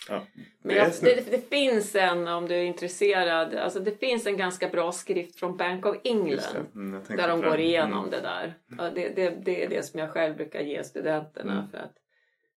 [0.10, 0.26] Ja,
[0.62, 4.70] Men jag, det, det, finns en, om du är intresserad, alltså det finns en ganska
[4.70, 8.12] bra skrift från Bank of England mm, där de går igenom mm.
[8.12, 8.54] det där.
[8.78, 11.70] Ja, det, det, det, är det som jag själv brukar ge studenterna mm.
[11.70, 11.96] för att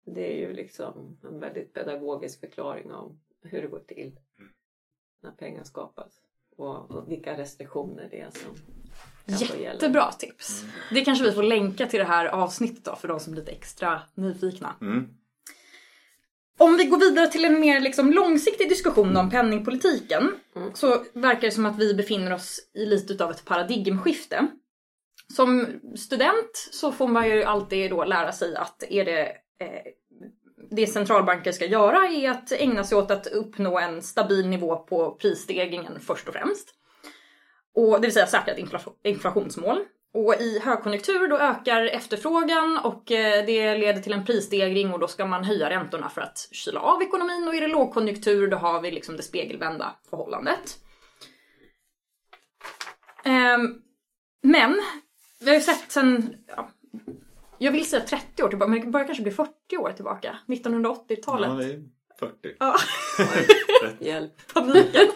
[0.05, 4.19] det är ju liksom en väldigt pedagogisk förklaring om hur det går till
[5.23, 6.13] när pengar skapas
[6.57, 8.57] och, och vilka restriktioner det är som
[9.61, 10.63] Jättebra tips!
[10.63, 10.75] Mm.
[10.91, 13.51] Det kanske vi får länka till det här avsnittet då för de som är lite
[13.51, 14.77] extra nyfikna.
[14.81, 15.15] Mm.
[16.59, 20.71] Om vi går vidare till en mer liksom långsiktig diskussion om penningpolitiken mm.
[20.75, 24.47] så verkar det som att vi befinner oss i lite av ett paradigmskifte.
[25.35, 29.27] Som student så får man ju alltid då lära sig att är det
[29.61, 29.93] eh,
[30.71, 35.11] det centralbanker ska göra är att ägna sig åt att uppnå en stabil nivå på
[35.11, 36.75] prisstegringen först och främst.
[37.75, 38.69] Och det vill säga säkra ett
[39.03, 39.79] inflationsmål.
[40.15, 45.09] Och i högkonjunktur då ökar efterfrågan och eh, det leder till en prisstegring och då
[45.09, 48.81] ska man höja räntorna för att kyla av ekonomin och är det lågkonjunktur då har
[48.81, 50.79] vi liksom det spegelvända förhållandet.
[53.25, 53.75] Ehm,
[54.43, 54.81] men
[55.41, 56.71] vi har ju sett sen, ja,
[57.59, 60.39] jag vill säga 30 år tillbaka men det börjar kanske bli 40 år tillbaka.
[60.47, 61.51] 1980-talet.
[61.51, 61.83] Ja, det är
[62.19, 62.57] 40.
[62.59, 62.77] Ja.
[64.07, 64.53] Hjälp.
[64.55, 65.09] Paniken.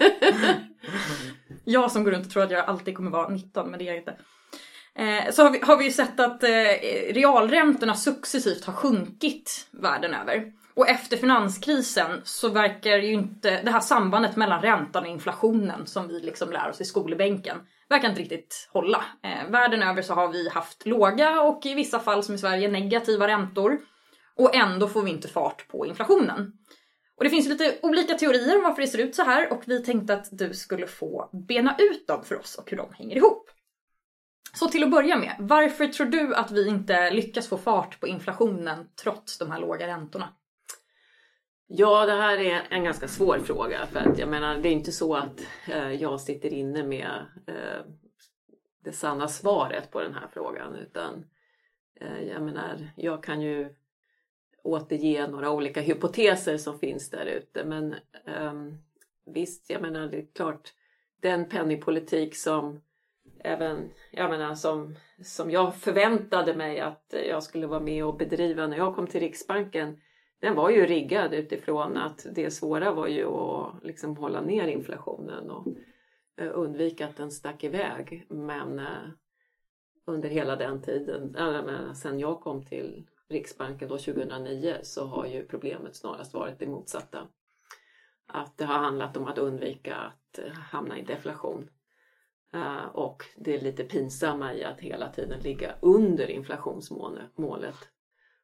[1.65, 3.87] jag som går runt och tror att jag alltid kommer vara 19 men det är
[3.87, 4.17] jag inte.
[4.97, 6.49] Eh, så har vi, har vi sett att eh,
[7.11, 10.53] realräntorna successivt har sjunkit världen över.
[10.75, 16.09] Och efter finanskrisen så verkar ju inte det här sambandet mellan räntan och inflationen som
[16.09, 17.57] vi liksom lär oss i skolbänken
[17.89, 19.05] verkar inte riktigt hålla.
[19.23, 22.69] Eh, världen över så har vi haft låga och i vissa fall som i Sverige
[22.69, 23.79] negativa räntor.
[24.37, 26.53] Och ändå får vi inte fart på inflationen.
[27.17, 29.85] Och det finns lite olika teorier om varför det ser ut så här och vi
[29.85, 33.51] tänkte att du skulle få bena ut dem för oss och hur de hänger ihop.
[34.59, 38.07] Så till att börja med, varför tror du att vi inte lyckas få fart på
[38.07, 40.29] inflationen trots de här låga räntorna?
[41.67, 44.93] Ja, det här är en ganska svår fråga för att jag menar det är inte
[44.93, 47.85] så att eh, jag sitter inne med eh,
[48.85, 51.25] det sanna svaret på den här frågan utan
[52.01, 53.75] eh, jag menar jag kan ju
[54.63, 57.93] återge några olika hypoteser som finns där ute men
[58.27, 58.55] eh,
[59.27, 60.73] visst, jag menar det är klart
[61.21, 62.81] den penningpolitik som
[63.39, 68.67] även, jag menar som, som jag förväntade mig att jag skulle vara med och bedriva
[68.67, 69.97] när jag kom till Riksbanken
[70.41, 75.51] den var ju riggad utifrån att det svåra var ju att liksom hålla ner inflationen
[75.51, 75.67] och
[76.37, 78.27] eh, undvika att den stack iväg.
[78.29, 79.09] Men eh,
[80.05, 85.47] under hela den tiden, äh, sen jag kom till Riksbanken då 2009 så har ju
[85.47, 87.29] problemet snarast varit det motsatta.
[88.27, 91.69] Att det har handlat om att undvika att eh, hamna i deflation.
[92.55, 97.89] Eh, och det är lite pinsamma i att hela tiden ligga under inflationsmålet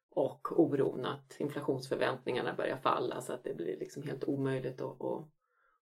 [0.09, 5.27] och oron att inflationsförväntningarna börjar falla så att det blir liksom helt omöjligt att, att,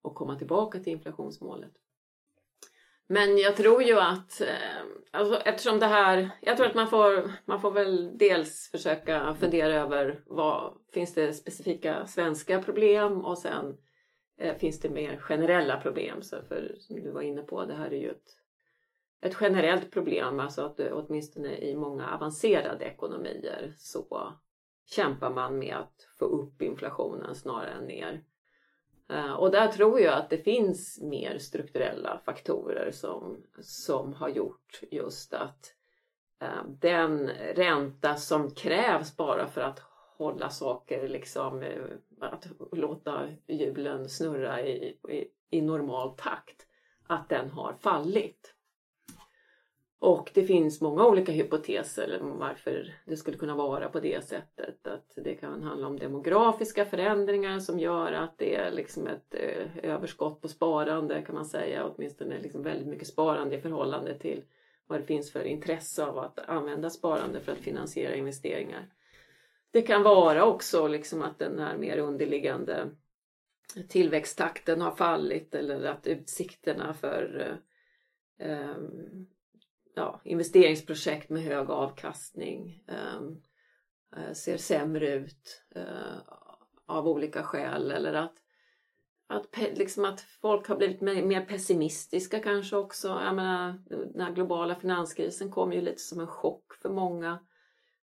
[0.04, 1.72] att komma tillbaka till inflationsmålet.
[3.08, 4.82] Men jag tror ju att eh,
[5.12, 9.74] alltså, eftersom det här, jag tror att man får, man får väl dels försöka fundera
[9.74, 13.76] över vad finns det specifika svenska problem och sen eh,
[14.42, 16.22] Eh, finns det mer generella problem.
[16.22, 18.38] Så för som du var inne på, det här är ju ett
[19.24, 24.34] ett generellt problem, alltså att åtminstone i många avancerade ekonomier så
[24.86, 28.24] kämpar man med att få upp inflationen snarare än ner.
[29.10, 34.82] Eh, och där tror jag att det finns mer strukturella faktorer som, som har gjort
[34.92, 35.74] just att
[36.40, 39.80] eh, den ränta som krävs bara för att
[40.22, 41.82] hålla saker, liksom, eh,
[42.20, 46.68] att låta hjulen snurra i, i, i normal takt,
[47.08, 48.56] att den har fallit.
[50.00, 54.88] Och det finns många olika hypoteser om varför det skulle kunna vara på det sättet.
[54.88, 59.92] Att det kan handla om demografiska förändringar som gör att det är liksom ett eh,
[59.92, 61.86] överskott på sparande kan man säga.
[61.86, 64.44] Åtminstone liksom väldigt mycket sparande i förhållande till
[64.88, 68.90] vad det finns för intresse av att använda sparande för att finansiera investeringar.
[69.72, 72.90] Det kan vara också liksom att den här mer underliggande
[73.90, 77.58] tillväxttakten har fallit eller att utsikterna för
[78.40, 79.28] um,
[79.96, 83.42] ja, investeringsprojekt med hög avkastning um,
[84.34, 86.18] ser sämre ut uh,
[86.86, 88.36] av olika skäl eller att,
[89.28, 93.08] att, liksom att folk har blivit mer pessimistiska kanske också.
[93.08, 97.40] Jag menar, den här globala finanskrisen kom ju lite som en chock för många uh,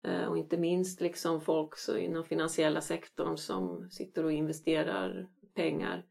[0.03, 6.05] Eh, och inte minst liksom folk så inom finansiella sektorn som sitter och investerar pengar.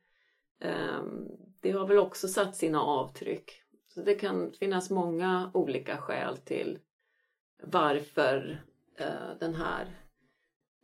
[0.60, 1.28] Ehm,
[1.60, 6.78] det har väl också satt sina avtryck så det kan finnas många olika skäl till
[7.62, 8.64] varför
[8.98, 10.02] eh, den här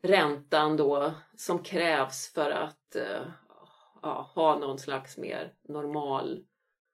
[0.03, 3.23] räntan då som krävs för att eh,
[4.03, 6.45] ja, ha någon slags mer normal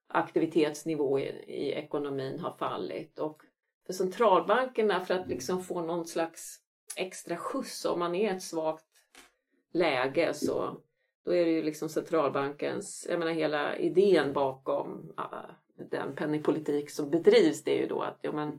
[0.08, 3.18] aktivitetsnivå i, i, ekonomin har fallit.
[3.18, 3.42] Och
[3.86, 6.60] för centralbankerna för att liksom få någon slags
[6.96, 7.84] extra skjuts.
[7.84, 8.84] Om man är i ett svagt
[9.72, 10.80] läge så
[11.24, 15.12] då är det ju liksom centralbankens, jag menar hela idén bakom
[15.90, 18.58] den penningpolitik som bedrivs det är ju då att ja, men,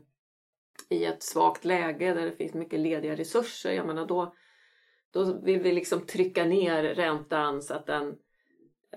[0.88, 4.34] i ett svagt läge där det finns mycket lediga resurser, jag menar då,
[5.10, 8.18] då vill vi liksom trycka ner räntan så att den,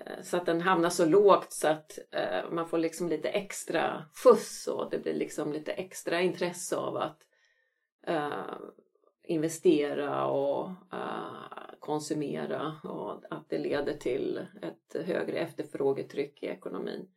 [0.06, 4.04] Eh, så att den hamnar så lågt så att eh, man får liksom lite extra
[4.24, 7.18] skjuts och det blir liksom lite extra intresse av att
[8.06, 8.54] eh,
[9.22, 17.08] investera och eh, konsumera och att det leder till ett högre efterfrågetryck i ekonomin.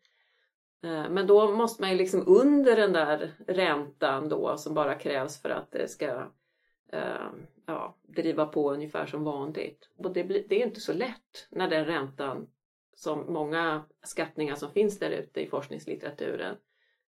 [0.83, 5.41] Eh, men då måste man ju liksom under den där räntan då som bara krävs
[5.41, 6.31] för att det ska
[6.91, 7.29] eh,
[7.65, 9.89] ja, driva på ungefär som vanligt.
[9.97, 12.47] Och det, blir, det är inte så lätt när den räntan,
[12.95, 16.55] som många skattningar som finns där ute i forskningslitteraturen,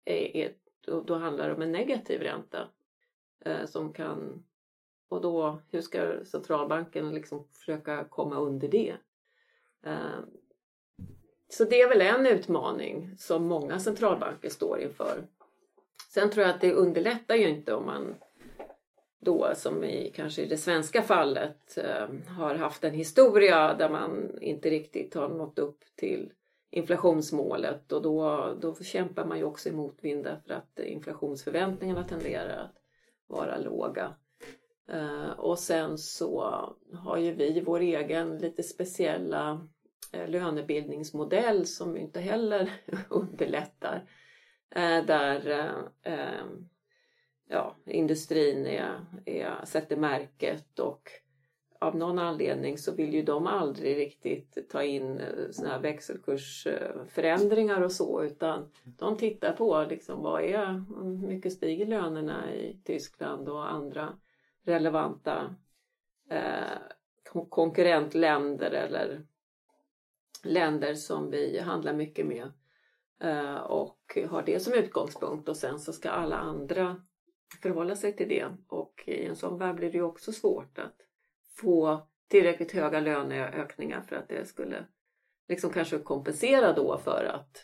[0.06, 2.68] är, är, då, då handlar det om en negativ ränta.
[3.46, 4.46] Eh, som kan,
[5.10, 8.96] och då, hur ska centralbanken liksom försöka komma under det?
[9.86, 10.20] Eh,
[11.50, 15.28] så det är väl en utmaning som många centralbanker står inför.
[16.10, 18.16] Sen tror jag att det underlättar ju inte om man
[19.20, 24.40] då som i kanske i det svenska fallet eh, har haft en historia där man
[24.42, 26.34] inte riktigt har nått upp till
[26.72, 32.76] inflationsmålet och då, då kämpar man ju också i motvind därför att inflationsförväntningarna tenderar att
[33.28, 34.16] vara låga.
[34.92, 36.60] Eh, och sen så
[36.94, 39.68] har ju vi vår egen lite speciella
[40.12, 42.72] eh, lönebildningsmodell som inte heller
[43.10, 44.10] underlättar.
[45.08, 45.72] Där
[47.50, 51.10] ja, industrin är, är, sätter märket och
[51.80, 57.82] av någon anledning så vill ju de aldrig riktigt ta in eh, såna här växelkursförändringar
[57.82, 60.84] och så utan de tittar på liksom vad är,
[61.22, 64.18] hur mycket stiger lönerna i Tyskland och andra
[64.64, 65.56] relevanta
[66.30, 66.78] eh,
[67.50, 69.26] konkurrentländer eller
[70.44, 72.52] länder som vi handlar mycket med
[73.22, 77.02] eh, och har det som utgångspunkt och sen så ska alla andra
[77.62, 80.96] förhålla sig till det och i en sån värld blir det ju också svårt att
[81.56, 84.86] få tillräckligt höga löneökningar för att det skulle
[85.48, 87.58] liksom kanske kompensera då för att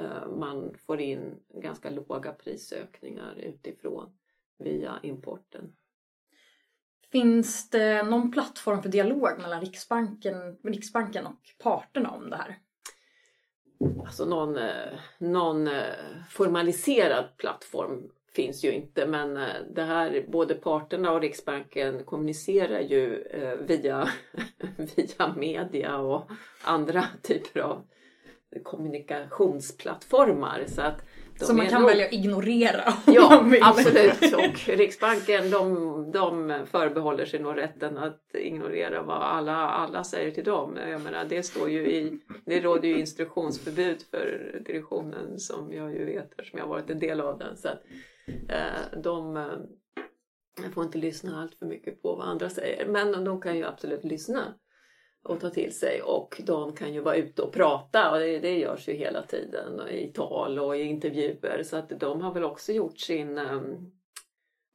[0.00, 4.18] eh, man får in ganska låga prisökningar utifrån
[4.58, 5.72] via importen.
[7.12, 12.58] Finns det någon plattform för dialog mellan Riksbanken, Riksbanken och parterna om det här?
[14.00, 15.94] Alltså någon, eh, någon eh,
[16.30, 18.10] formaliserad plattform
[18.42, 23.24] finns ju inte men eh, det här, både parterna och Riksbanken kommunicerar ju
[23.60, 24.08] via,
[24.96, 26.30] via media och
[26.64, 27.84] andra typer av
[28.62, 30.64] kommunikationsplattformar.
[30.66, 31.02] Så att
[31.46, 31.90] som man kan nog...
[31.90, 32.94] välja att ignorera.
[33.06, 34.22] Ja, absolut.
[34.34, 40.44] Och Riksbanken de, de förbehåller sig nog rätten att ignorera vad alla, alla säger till
[40.44, 40.78] dem.
[40.90, 46.04] Jag menar, det, står ju i, det råder ju instruktionsförbud för direktionen som jag ju
[46.04, 47.56] vet eftersom jag har varit en del av den.
[47.56, 47.80] Så att, eh,
[48.48, 52.86] Eh, de eh, får inte lyssna allt för mycket på vad andra säger.
[52.86, 54.54] Men de kan ju absolut lyssna
[55.22, 58.58] och ta till sig och de kan ju vara ute och prata och det, det
[58.58, 62.72] görs ju hela tiden i tal och i intervjuer så att de har väl också
[62.72, 63.76] gjort sin ehm,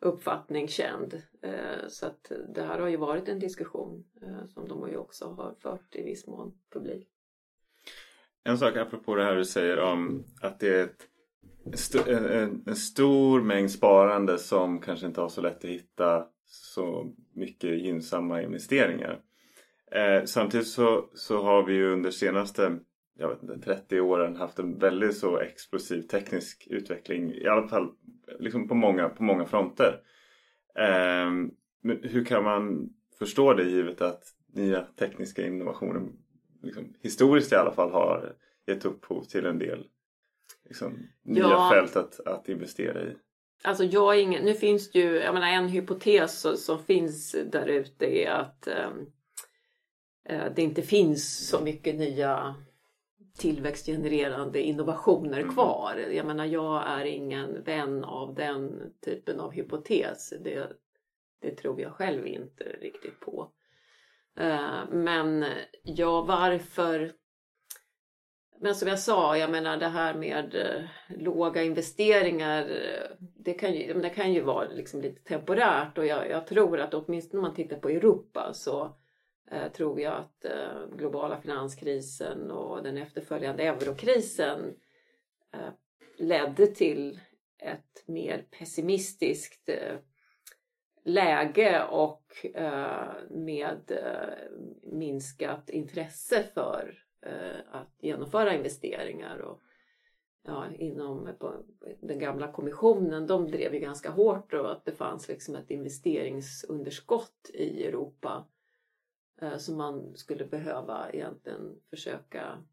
[0.01, 1.21] uppfattning känd.
[1.41, 4.03] Eh, så att det här har ju varit en diskussion
[4.47, 7.09] som de ju också har fört i viss mån publik.
[8.43, 11.07] En sak apropå det här du säger om att det är ett,
[12.07, 17.81] en, en stor mängd sparande som kanske inte har så lätt att hitta så mycket
[17.81, 19.19] gynnsamma investeringar.
[19.91, 22.79] Eh, samtidigt så, så har vi ju under senaste
[23.17, 27.33] jag vet inte, 30 åren haft en väldigt så explosiv teknisk utveckling.
[27.33, 27.91] I alla fall
[28.39, 30.01] liksom på, många, på många fronter.
[30.75, 31.31] Eh,
[31.81, 36.01] men hur kan man förstå det givet att nya tekniska innovationer
[36.61, 38.35] liksom, historiskt i alla fall har
[38.67, 39.87] gett upphov till en del
[40.73, 41.71] liksom, nya ja.
[41.73, 43.15] fält att, att investera i?
[43.63, 47.67] Alltså jag är ingen, nu finns det ju, jag menar en hypotes som finns där
[47.67, 49.11] ute är att um,
[50.25, 52.55] Eh, det inte finns så mycket nya
[53.37, 55.53] tillväxtgenererande innovationer mm.
[55.53, 55.95] kvar.
[56.11, 60.33] Jag menar, jag är ingen vän av den typen av hypotes.
[60.43, 60.71] Det,
[61.41, 63.51] det tror jag själv inte riktigt på.
[64.37, 65.45] Eh, men
[65.83, 67.13] ja, varför?
[68.63, 73.73] Men som jag sa, jag menar det här med eh, låga investeringar, eh, det kan
[73.73, 77.47] ju, det kan ju vara liksom lite temporärt och jag, jag tror att åtminstone om
[77.47, 78.95] man tittar på Europa så
[79.51, 84.75] eh, tror jag att eh, globala finanskrisen och den efterföljande eurokrisen
[85.53, 85.73] eh,
[86.17, 87.19] ledde till
[87.59, 89.97] ett mer pessimistiskt eh,
[91.05, 99.37] läge och eh, med eh, minskat intresse för Eh, att genomföra investeringar.
[99.37, 99.61] Och,
[100.45, 101.29] ja, inom
[102.01, 107.49] den gamla kommissionen, de drev ju ganska hårt och att det fanns liksom ett investeringsunderskott
[107.53, 108.45] i Europa
[109.43, 112.63] Eh, som man skulle behöva egentligen försöka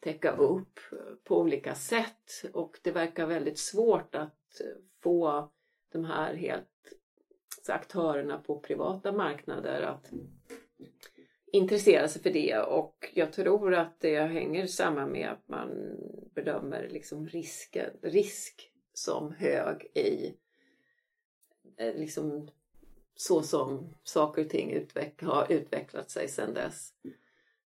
[0.00, 0.80] täcka upp
[1.24, 4.60] på olika sätt och det verkar väldigt svårt att
[5.00, 5.50] få
[5.92, 6.68] de här helt
[7.68, 10.10] aktörerna på privata marknader att
[11.52, 15.96] intressera sig för det och jag tror att det hänger samman med att man
[16.34, 20.34] bedömer liksom risken, risk som hög i
[21.78, 22.48] eh, liksom
[23.14, 26.92] så som saker och ting utveck har utvecklat sig sedan dess.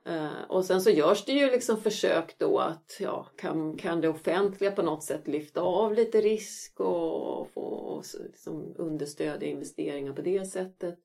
[0.10, 4.10] Uh, och sen så görs det ju liksom försök då att ja, kan, kan det
[4.10, 10.46] offentliga på något sätt lyfta av lite risk och få liksom, understödja investeringar på det
[10.46, 11.00] sättet.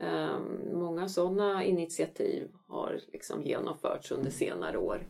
[0.00, 5.06] Ehm, många sådana initiativ har liksom genomförts under senare år.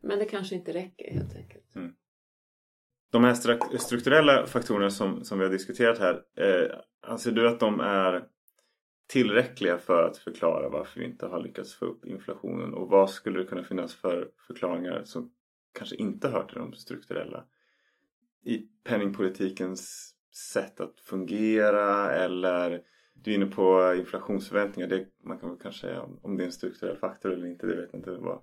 [0.00, 1.76] Men det kanske inte räcker helt enkelt.
[1.76, 1.94] Mm.
[3.10, 7.80] De här strukturella faktorerna som, som vi har diskuterat här, eh, anser du att de
[7.80, 8.24] är
[9.06, 12.74] tillräckliga för att förklara varför vi inte har lyckats få upp inflationen?
[12.74, 15.32] Och vad skulle det kunna finnas för förklaringar som
[15.78, 17.44] kanske inte hör till de strukturella?
[18.44, 20.14] I penningpolitikens
[20.52, 22.82] sätt att fungera eller
[23.22, 24.88] du är inne på inflationsförväntningar.
[24.88, 27.66] Det, man kan väl kanske säga om, det är en strukturell faktor eller inte.
[27.66, 28.40] Det vet jag inte vad,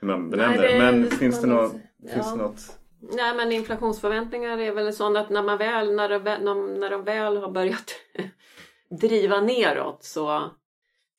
[0.00, 0.78] hur man benämner det.
[0.78, 2.12] Men finns, det något, ja.
[2.12, 6.74] finns det något Nej men inflationsförväntningar är väl sånt att när man väl, när de,
[6.80, 7.94] när de väl har börjat
[9.00, 10.50] driva neråt så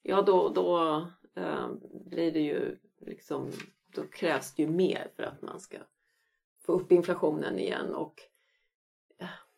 [0.02, 0.98] ja då, då
[1.36, 1.68] äh,
[2.06, 3.52] blir det ju liksom
[3.96, 5.78] då krävs det ju mer för att man ska
[6.66, 8.16] få upp inflationen igen och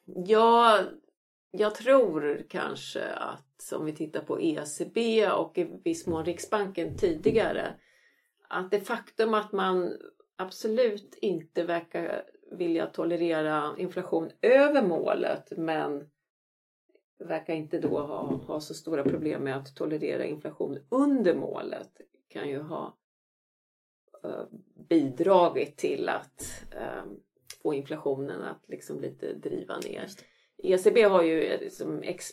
[0.06, 0.80] ja,
[1.52, 7.74] jag tror kanske att om vi tittar på ECB och i viss mån Riksbanken tidigare
[8.48, 9.98] att det faktum att man
[10.36, 16.10] absolut inte verkar vilja tolerera inflation över målet men
[17.20, 22.50] verkar inte då ha, ha så stora problem med att tolerera inflation under målet kan
[22.50, 22.98] ju ha
[24.24, 24.44] eh,
[24.90, 27.12] bidragit till att uh,
[27.64, 30.08] få inflationen att liksom lite driva ner.
[30.64, 32.30] ECB har ju liksom ex,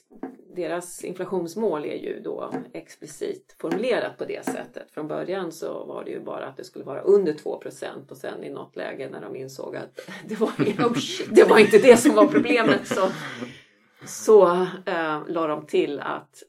[0.57, 4.91] deras inflationsmål är ju då explicit formulerat på det sättet.
[4.91, 8.45] Från början så var det ju bara att det skulle vara under 2% och sen
[8.45, 10.99] i något läge när de insåg att det var, oh
[11.31, 13.09] det var inte det som var problemet så,
[14.07, 14.47] så
[14.87, 16.43] äh, la de till att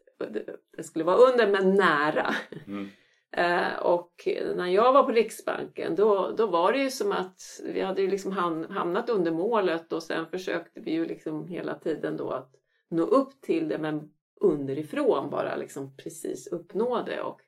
[0.78, 2.36] det skulle vara under men nära.
[2.68, 2.90] Mm.
[3.32, 7.82] Eh, och när jag var på Riksbanken då, då var det ju som att vi
[7.82, 8.32] hade ju liksom
[8.70, 12.56] hamnat under målet och sen försökte vi ju liksom hela tiden då att
[12.90, 14.12] nå upp till det men
[14.42, 17.22] underifrån bara liksom precis uppnå det.
[17.22, 17.42] Och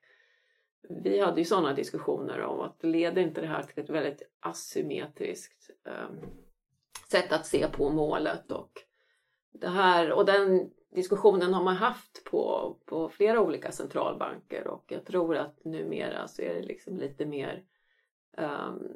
[1.03, 5.69] vi hade ju sådana diskussioner om att leder inte det här till ett väldigt asymmetriskt
[5.85, 6.09] eh,
[7.11, 8.71] sätt att se på målet och
[9.53, 15.05] det här och den diskussionen har man haft på, på flera olika centralbanker och jag
[15.05, 17.63] tror att numera så är det liksom lite mer
[18.37, 18.87] um,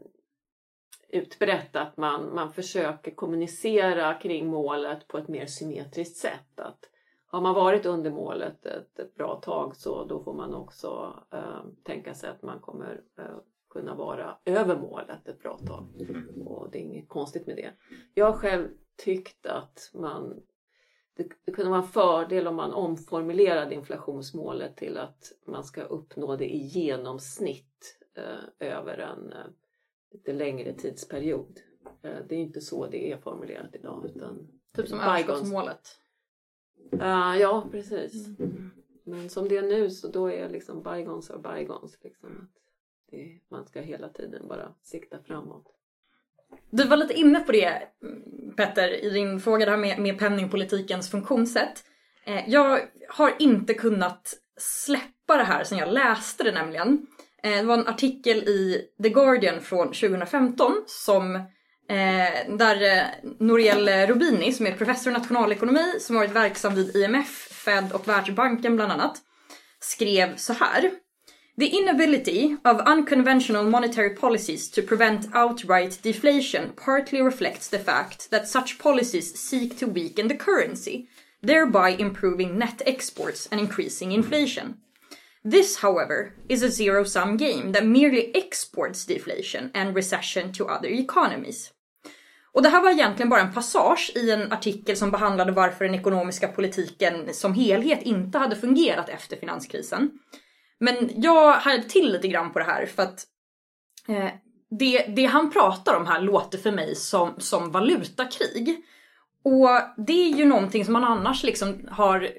[1.09, 6.59] utbrett att man, man försöker kommunicera kring målet på ett mer symmetriskt sätt.
[6.59, 6.89] Att
[7.25, 11.65] har man varit under målet ett, ett bra tag så då får man också uh,
[11.83, 13.37] tänka sig att man kommer uh,
[13.69, 15.87] kunna vara över målet ett bra tag.
[15.99, 16.47] Mm.
[16.47, 17.71] Och det är inget konstigt med det.
[18.13, 18.67] Jag har själv
[18.97, 20.41] tyckt att man
[21.15, 26.55] det, kunde vara en fördel om man omformulerade inflationsmålet till att man ska uppnå det
[26.55, 29.45] i genomsnitt eh, över en eh,
[30.11, 31.59] lite längre tidsperiod.
[32.01, 34.05] Eh, det är inte så det är formulerat idag.
[34.05, 35.99] Utan typ som överskottsmålet?
[36.93, 38.27] Uh, ja, precis.
[38.39, 38.71] Mm.
[39.03, 41.97] Men som det är nu så då är liksom bygons are bygons.
[42.03, 42.29] Liksom.
[42.29, 42.61] Att
[43.11, 45.74] det, man ska hela tiden bara sikta framåt.
[46.69, 47.81] Du var lite inne på det
[48.57, 51.83] Petter i din fråga där med, med penningpolitikens funktionssätt.
[52.25, 52.79] Eh, jag
[53.09, 57.07] har inte kunnat släppa det här sen jag läste det nämligen.
[57.43, 63.03] Eh, det var en artikel i The Guardian från 2015 som eh, där eh,
[63.39, 68.75] Nouriel Rubini som är professor i nationalekonomi som varit verksam vid IMF, Fed och Världsbanken
[68.75, 69.21] bland annat
[69.79, 70.91] skrev så här.
[71.57, 78.47] The inability of unconventional monetary policies to prevent outright deflation partly reflects the fact that
[78.47, 81.07] such policies seek to weaken the currency,
[81.41, 84.79] thereby improving net exports and increasing inflation.
[85.45, 90.89] This, however, is a zero sum game that merely exports deflation and recession to other
[90.89, 91.71] economies.
[92.53, 95.95] Och det här var egentligen bara en passage i en artikel som behandlade varför den
[95.95, 100.11] ekonomiska politiken som helhet inte hade fungerat efter finanskrisen.
[100.79, 103.25] Men jag hajade till lite grann på det här för att
[104.07, 104.29] eh,
[104.69, 108.85] det, det han pratar om här låter för mig som, som valutakrig.
[109.43, 112.29] Och det är ju någonting som man annars liksom har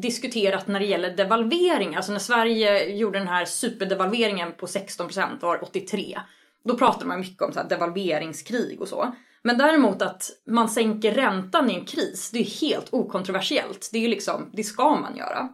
[0.00, 1.94] diskuterat när det gäller devalvering.
[1.96, 6.18] Alltså när Sverige gjorde den här superdevalveringen på 16% var 83.
[6.64, 9.14] Då pratade man mycket om så devalveringskrig och så.
[9.42, 13.90] Men däremot att man sänker räntan i en kris, det är helt okontroversiellt.
[13.92, 15.48] Det är ju liksom, det ska man göra.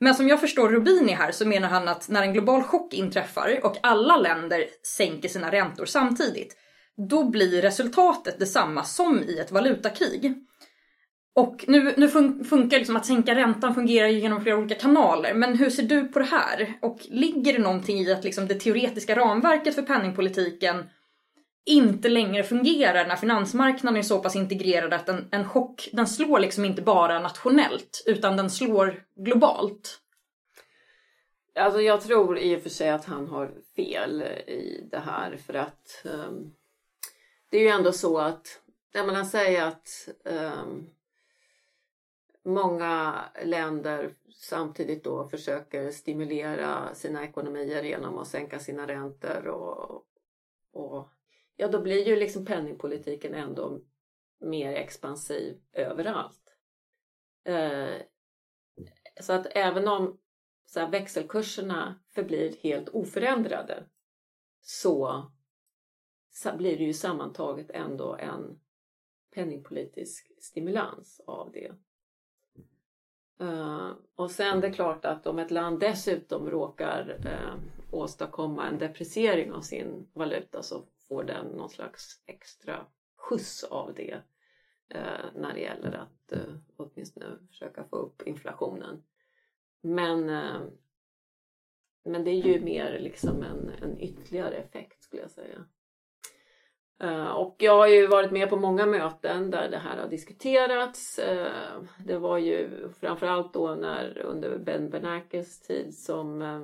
[0.00, 3.60] Men som jag förstår Rubini här så menar han att när en global chock inträffar
[3.62, 6.56] och alla länder sänker sina räntor samtidigt,
[7.08, 10.34] då blir resultatet detsamma som i ett valutakrig.
[11.34, 15.34] Och nu, nu fun funkar liksom att sänka räntan fungerar ju genom flera olika kanaler.
[15.34, 16.74] Men hur ser du på det här?
[16.82, 20.84] Och ligger det någonting i att liksom det teoretiska ramverket för penningpolitiken
[21.70, 26.38] inte längre fungerar när finansmarknaden är så pass integrerad att en, en chock, den slår
[26.38, 30.00] liksom inte bara nationellt utan den slår globalt.
[31.54, 35.54] Alltså jag tror i och för sig att han har fel i det här för
[35.54, 36.54] att um,
[37.50, 38.60] det är ju ändå så att,
[38.92, 40.90] jag menar säga att um,
[42.44, 50.04] många länder samtidigt då försöker stimulera sina ekonomier genom att sänka sina räntor och,
[50.72, 51.08] och
[51.60, 53.80] ja då blir ju liksom penningpolitiken ändå
[54.38, 56.56] mer expansiv överallt.
[57.44, 58.02] Eh,
[59.20, 60.20] så att även om
[60.66, 63.84] så här, växelkurserna förblir helt oförändrade
[64.60, 65.30] så,
[66.30, 68.60] så blir det ju sammantaget ändå en
[69.34, 71.72] penningpolitisk stimulans av det.
[73.42, 78.78] Uh, och sen det är klart att om ett land dessutom råkar uh, åstadkomma en
[78.78, 82.86] depreciering av sin valuta så får den någon slags extra
[83.16, 84.22] skjuts av det
[84.88, 89.02] eh, när det gäller att eh, åtminstone försöka få upp inflationen.
[89.80, 90.60] Men, eh,
[92.04, 95.64] men det är ju mer liksom en, en ytterligare effekt skulle jag säga.
[97.00, 101.18] Eh, och jag har ju varit med på många möten där det här har diskuterats.
[101.18, 106.62] Eh, det var ju framförallt då när under Ben Bernakes tid som eh,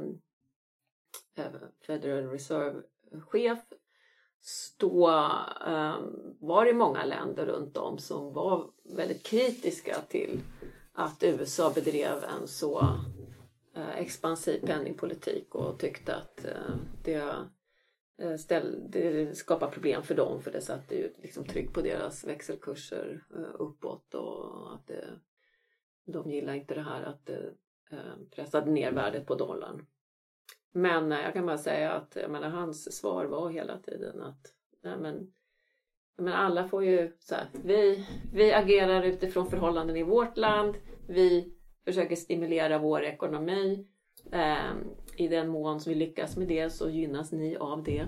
[1.44, 1.52] eh
[1.86, 3.58] Federal Reserve-chef
[4.78, 5.08] då
[5.66, 10.40] ehm, var det många länder runt om som var väldigt kritiska till
[10.92, 12.80] att USA bedrev en så
[13.76, 17.34] eh, expansiv penningpolitik och tyckte att eh, det
[18.22, 22.24] eh, ställ, det skapar problem för dem för det satte ju liksom tryck på deras
[22.24, 23.24] växelkurser
[23.58, 25.20] uppåt och att det,
[26.06, 27.54] de gillar inte det här att det
[28.30, 29.86] pressade ner värdet på dollarn.
[30.76, 34.52] Men eh, jag kan bara säga att jag menar, hans svar var hela tiden att
[34.82, 35.32] nej men,
[36.16, 40.74] men alla får ju så här, vi, vi agerar utifrån förhållanden i vårt land.
[41.08, 41.54] Vi
[41.84, 43.86] försöker stimulera vår ekonomi.
[44.32, 44.72] Eh,
[45.16, 48.06] I den mån som vi lyckas med det så gynnas ni av det.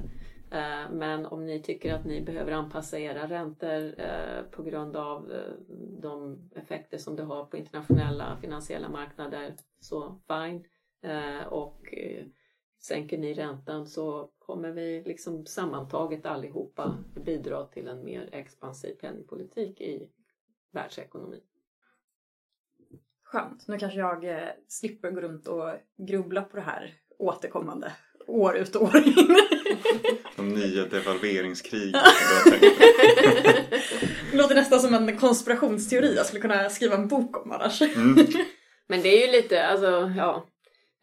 [0.50, 5.32] Eh, men om ni tycker att ni behöver anpassa era räntor eh, på grund av
[5.32, 5.52] eh,
[6.00, 10.64] de effekter som det har på internationella finansiella marknader så fine.
[11.02, 12.26] Ehm, och eh,
[12.80, 19.80] sänker ni räntan så kommer vi liksom sammantaget allihopa bidra till en mer expansiv penningpolitik
[19.80, 20.08] i
[20.72, 21.40] världsekonomin.
[23.24, 23.68] Skönt.
[23.68, 27.92] Nu kanske jag eh, slipper gå runt och grubbla på det här återkommande
[28.26, 29.14] år ut och år in.
[30.36, 31.92] De nya devalveringskrig.
[34.30, 37.82] det låter nästan som en konspirationsteori jag skulle kunna skriva en bok om annars.
[37.82, 38.26] Mm.
[38.86, 40.46] Men det är ju lite, alltså ja.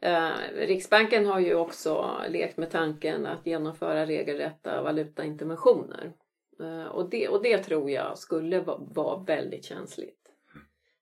[0.06, 6.14] Eh, Riksbanken har ju också lekt med tanken att genomföra regelrätta valutainterventioner.
[6.60, 10.32] Eh, och, det, och det tror jag skulle vara, väldigt känsligt.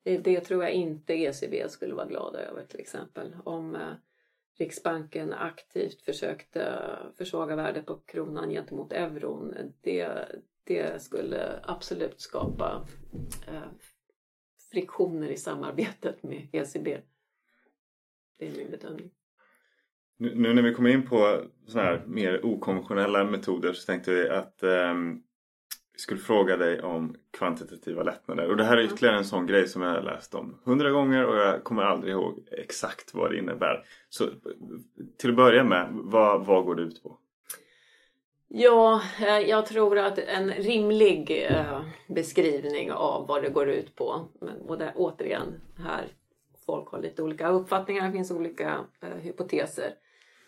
[0.04, 3.36] Det, det tror jag inte ECB skulle vara glada över till exempel.
[3.44, 3.94] Om eh,
[4.58, 6.80] Riksbanken aktivt försökte
[7.18, 9.56] försvaga värdet på kronan gentemot euron.
[9.82, 10.08] Det,
[10.64, 12.88] det skulle absolut skapa
[13.48, 13.72] eh,
[14.72, 16.98] friktioner i samarbetet med ECB.
[18.38, 19.10] Det är min bedömning.
[20.18, 24.30] Nu, nu när vi kommer in på sådana här mer okonventionella metoder så tänkte vi
[24.30, 25.24] att um,
[25.94, 28.50] vi skulle fråga dig om kvantitativa lättnader.
[28.50, 31.26] Och det här är ytterligare en sån grej som jag har läst om hundra gånger
[31.26, 33.86] och jag kommer aldrig ihåg exakt vad det innebär.
[34.10, 34.30] Så
[35.18, 37.18] till att börja med, vad, vad går det ut på?
[38.48, 44.28] Ja, eh, jag tror att en rimlig eh, beskrivning av vad det går ut på.
[44.68, 46.08] Och det, återigen, här
[46.66, 49.94] folk har lite olika uppfattningar, det finns olika eh, hypoteser.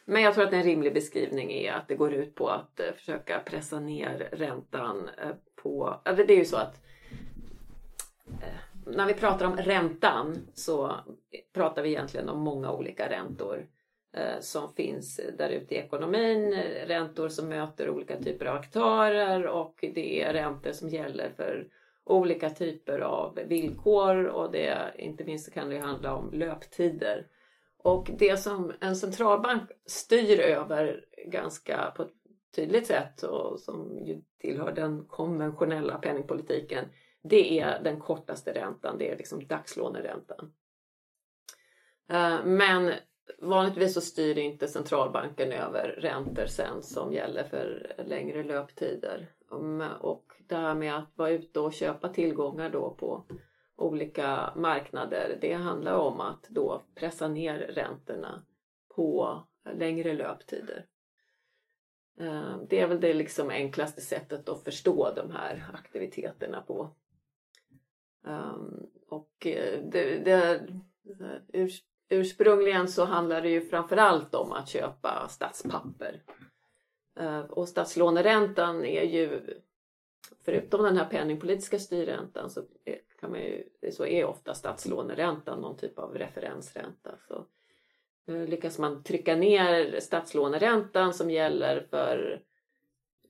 [0.06, 2.92] Men jag tror att en rimlig beskrivning är att det går ut på att eh,
[2.96, 6.00] försöka pressa ner räntan eh, på...
[6.06, 6.82] Alltså det är ju så att
[8.42, 10.92] eh, när vi pratar om räntan så
[11.54, 13.68] pratar vi egentligen om många olika räntor
[14.14, 16.54] eh, som finns där ute i ekonomin.
[16.86, 21.68] Räntor som möter olika typer av aktörer och det är räntor som gäller för
[22.06, 27.28] olika typer av villkor och det, inte minst kan det handla om löptider.
[27.78, 32.14] Och det som en centralbank styr över ganska på ett
[32.56, 36.86] tydligt sätt och som ju tillhör den konventionella penningpolitiken
[37.30, 40.54] det är den kortaste räntan, det är liksom dagslåneräntan.
[42.10, 42.94] Eh, men
[43.40, 49.28] vanligtvis så styr inte centralbanken över räntor sen som gäller för längre löptider.
[50.00, 53.26] Och det här med att vara ute och köpa tillgångar då på
[53.76, 55.38] olika marknader.
[55.42, 58.46] Det handlar om att då pressa ner räntorna
[58.96, 59.40] på
[59.74, 60.86] längre löptider.
[62.20, 66.96] Eh, det är väl det liksom enklaste sättet att förstå de här aktiviteterna på.
[68.28, 70.56] Ehm, och eh, det, det,
[71.54, 71.68] eh,
[72.10, 76.24] ursprungligen så handlar det ju framförallt om att köpa statspapper.
[77.16, 79.42] Eh, och statslåneräntan är ju,
[80.46, 82.62] förutom den här penningpolitiska styrräntan så
[83.20, 87.16] kan man ju, så är ofta statslåneräntan någon typ av referensränta.
[87.28, 87.46] Så
[88.28, 92.42] eh, lyckas man trycka ner statslåneräntan som gäller för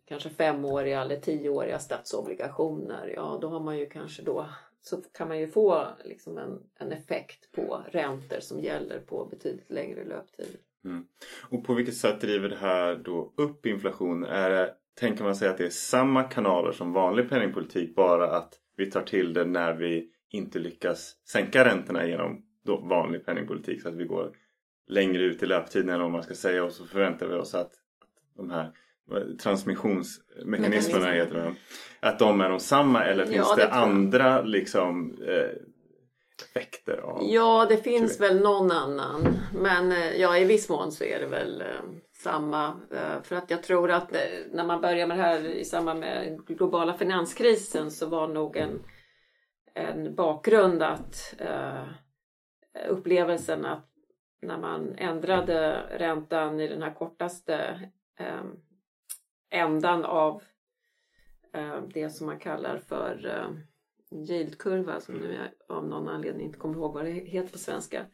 [0.06, 4.46] kanske femåriga eller tioåriga statsobligationer, ja då har man ju kanske då
[4.82, 9.72] så kan man ju få liksom en, en effekt på räntor som gäller på betydligt
[9.72, 10.60] längre löptider.
[10.86, 11.04] Mm.
[11.50, 14.30] Och på vilket sätt driver det här då upp inflationen?
[14.30, 18.54] Är det, tänker man sig att det är samma kanaler som vanlig penningpolitik bara att
[18.78, 23.90] vi tar till det när vi inte lyckas sänka räntorna genom då vanlig penningpolitik så
[23.90, 24.32] att vi går
[24.88, 27.72] längre ut i löptiden eller vad man ska säga och så förväntar vi oss att
[28.36, 28.72] de här
[29.42, 31.56] transmissionsmekanismerna heter de.
[32.00, 35.50] Att de är de samma eller finns ja, det, det andra liksom eh,
[36.42, 37.24] effekter av?
[37.24, 39.40] Ja, det finns väl någon annan.
[39.54, 41.68] Men eh, ja, i viss mån så är det väl eh,
[42.14, 42.68] samma.
[42.92, 44.12] Eh, för att jag tror att
[44.52, 48.84] när man börjar med det här i samband med globala finanskrisen så var nog en,
[49.74, 51.36] en bakgrund att
[52.90, 53.90] upplevelsen att
[54.42, 57.80] när man ändrade räntan i den här kortaste
[59.52, 60.44] ändan av
[61.94, 63.40] det som man kallar för
[64.12, 68.06] yieldkurva som nu jag av någon anledning inte kommer ihåg vad det heter på svenska.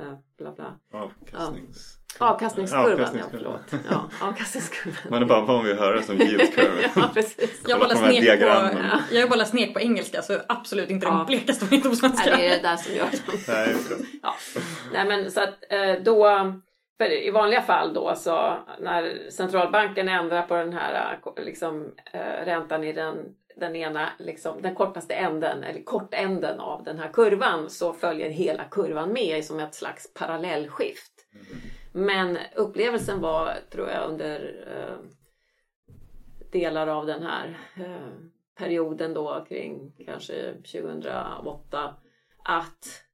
[0.00, 0.78] Uh, bla bla.
[0.92, 1.98] Avkastnings...
[2.18, 2.30] Ja.
[2.30, 3.74] Avkastningskurvan, ja förlåt.
[3.90, 5.10] Ja, avkastningskurvan.
[5.10, 6.90] Man är bara van vid att höra som yieldkurva.
[6.96, 7.62] ja, precis.
[7.66, 9.00] Jag har bara läst nek på, ja.
[9.10, 11.16] jag har bara läst nek på engelska så absolut inte ja.
[11.16, 12.30] den blekaste om på svenska.
[12.30, 13.52] Nej, det är det där som gör det.
[13.52, 13.76] Nej,
[14.22, 14.34] ja.
[14.92, 16.26] Nej men så att eh, då
[16.98, 22.84] för i vanliga fall då så när centralbanken ändrar på den här liksom, äh, räntan
[22.84, 23.16] i den,
[23.56, 28.64] den ena, liksom, den kortaste änden eller kortänden av den här kurvan så följer hela
[28.64, 31.12] kurvan med som ett slags parallellskift.
[31.32, 32.06] Mm.
[32.06, 34.96] Men upplevelsen var, tror jag, under eh,
[36.52, 38.12] delar av den här eh,
[38.58, 41.94] perioden då kring kanske 2008
[42.44, 43.04] att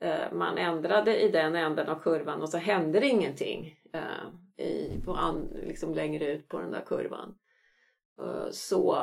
[0.00, 5.00] Eh, man ändrade i den änden av kurvan och så hände det ingenting eh, i,
[5.04, 7.34] på an, liksom längre ut på den där kurvan.
[8.20, 8.98] Eh, så,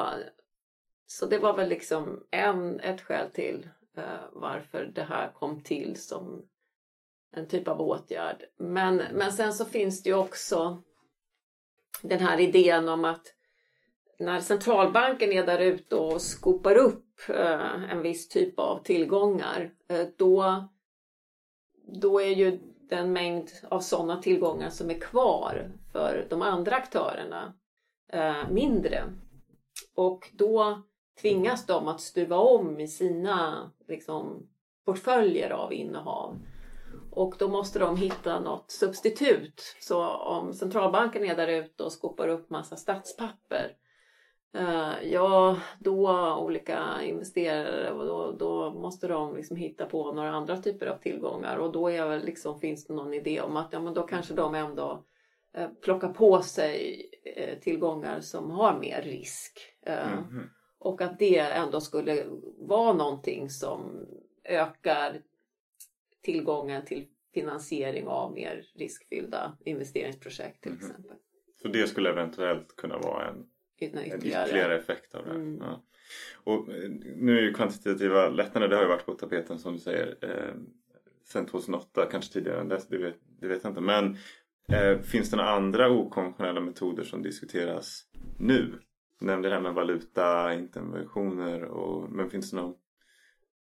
[1.08, 6.02] så det var väl liksom en, ett skäl till eh, varför det här kom till
[6.02, 6.46] som
[7.36, 8.44] en typ av åtgärd.
[8.58, 10.84] Men, men sen så finns det ju också
[12.02, 13.26] den här idén om att
[14.20, 20.08] när centralbanken är där ute och skopar upp eh, en viss typ av tillgångar, eh,
[20.18, 20.68] då
[21.88, 27.54] då är ju den mängd av sådana tillgångar som är kvar för de andra aktörerna
[28.14, 29.04] eh, mindre.
[29.96, 30.84] Och då
[31.22, 34.48] tvingas de att stuva om i sina liksom,
[34.86, 36.38] portföljer av innehav.
[37.12, 39.76] Och då måste de hitta något substitut.
[39.80, 43.76] Så om centralbanken är där ute och skopar upp massa statspapper
[44.58, 50.58] Uh, ja, då olika investerare och då, då måste de liksom hitta på några andra
[50.58, 53.80] typer av tillgångar och då är väl liksom, finns det någon idé om att ja,
[53.80, 55.04] men då kanske de ändå
[55.58, 57.06] uh, plockar på sig
[57.38, 59.60] uh, tillgångar som har mer risk.
[59.86, 60.44] Mm -hmm.
[60.84, 62.26] Och att det ändå skulle
[62.58, 64.06] vara någonting som
[64.44, 65.22] ökar
[66.22, 70.90] tillgången till finansiering av mer riskfyllda investeringsprojekt till mm -hmm.
[70.90, 71.18] exempel.
[71.62, 73.46] Så det skulle eventuellt kunna vara en
[73.80, 75.32] ytterligare, en ytterligare effekt av det.
[75.32, 75.58] Mm.
[75.62, 75.84] Ja.
[76.44, 79.80] Och eh, nu är ju kvantitativa lättnader, det har ju varit på tapeten som du
[79.80, 80.56] säger eh,
[81.26, 83.82] sen 2008, kanske tidigare än dess, det vet, det vet jag inte.
[83.82, 84.18] Men
[84.72, 88.06] eh, finns det några andra okonventionella metoder som diskuteras
[88.40, 88.80] nu?
[89.24, 92.76] Du nämnde det här med valuta, interventioner och men finns det någon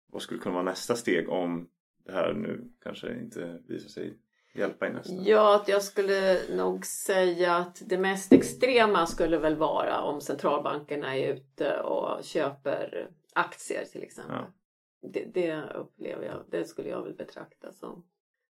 [0.07, 1.69] vad skulle kunna vara nästa steg om
[2.05, 4.19] det här nu kanske inte visar sig
[4.55, 5.15] hjälpa i nästa?
[5.15, 11.35] Ja, jag skulle nog säga att det mest extrema skulle väl vara om centralbankerna är
[11.35, 14.37] ute och köper aktier till exempel.
[14.37, 15.09] Ja.
[15.09, 18.07] Det, det, upplever jag, det skulle jag väl betrakta som,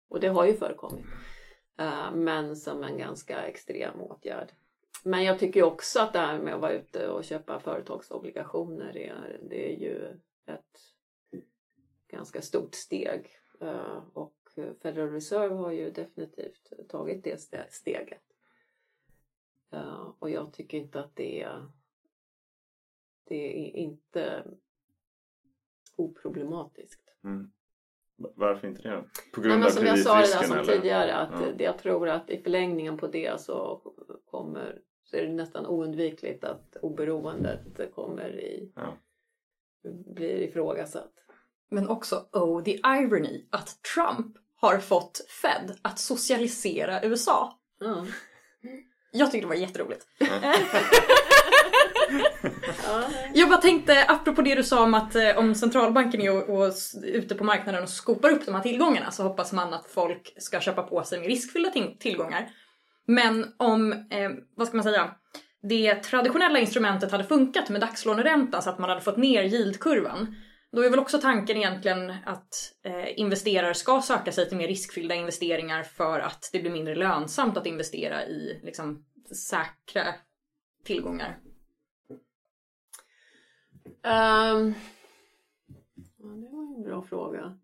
[0.08, 1.06] och det har ju förekommit,
[1.80, 4.52] uh, men som en ganska extrem åtgärd.
[5.04, 9.40] Men jag tycker också att det här med att vara ute och köpa företagsobligationer är,
[9.50, 10.80] det är ju ett
[12.08, 13.30] ganska stort steg.
[13.60, 14.34] Eh, och
[14.82, 18.22] Federal Reserve har ju definitivt tagit det steget.
[19.70, 21.70] Eh, och jag tycker inte att det är,
[23.24, 24.44] det är inte
[25.96, 27.14] oproblematiskt.
[27.24, 27.52] Mm.
[28.18, 29.04] Varför inte det?
[29.32, 30.74] På grund Nej, av som jag sa det där som eller?
[30.74, 31.64] tidigare att ja.
[31.64, 33.82] jag tror att i förlängningen på det så
[34.30, 38.96] kommer så är det nästan oundvikligt att oberoendet kommer i ja.
[40.14, 41.12] blir ifrågasatt.
[41.70, 47.60] Men också oh the irony att Trump har fått Fed att socialisera USA.
[47.80, 48.06] Ja.
[49.12, 50.06] Jag tyckte det var jätteroligt.
[50.18, 50.26] Ja.
[53.34, 56.72] Jag bara tänkte, apropå det du sa om att eh, om centralbanken är och, och
[57.02, 60.60] ute på marknaden och skopar upp de här tillgångarna så hoppas man att folk ska
[60.60, 61.70] köpa på sig med riskfyllda
[62.00, 62.50] tillgångar.
[63.06, 65.10] Men om, eh, vad ska man säga,
[65.62, 70.36] det traditionella instrumentet hade funkat med dagslåneräntan så att man hade fått ner yieldkurvan.
[70.72, 75.14] Då är väl också tanken egentligen att eh, investerare ska söka sig till mer riskfyllda
[75.14, 80.04] investeringar för att det blir mindre lönsamt att investera i liksom, säkra
[80.84, 81.38] tillgångar.
[84.02, 84.74] Um,
[86.16, 87.58] ja, det var en bra fråga.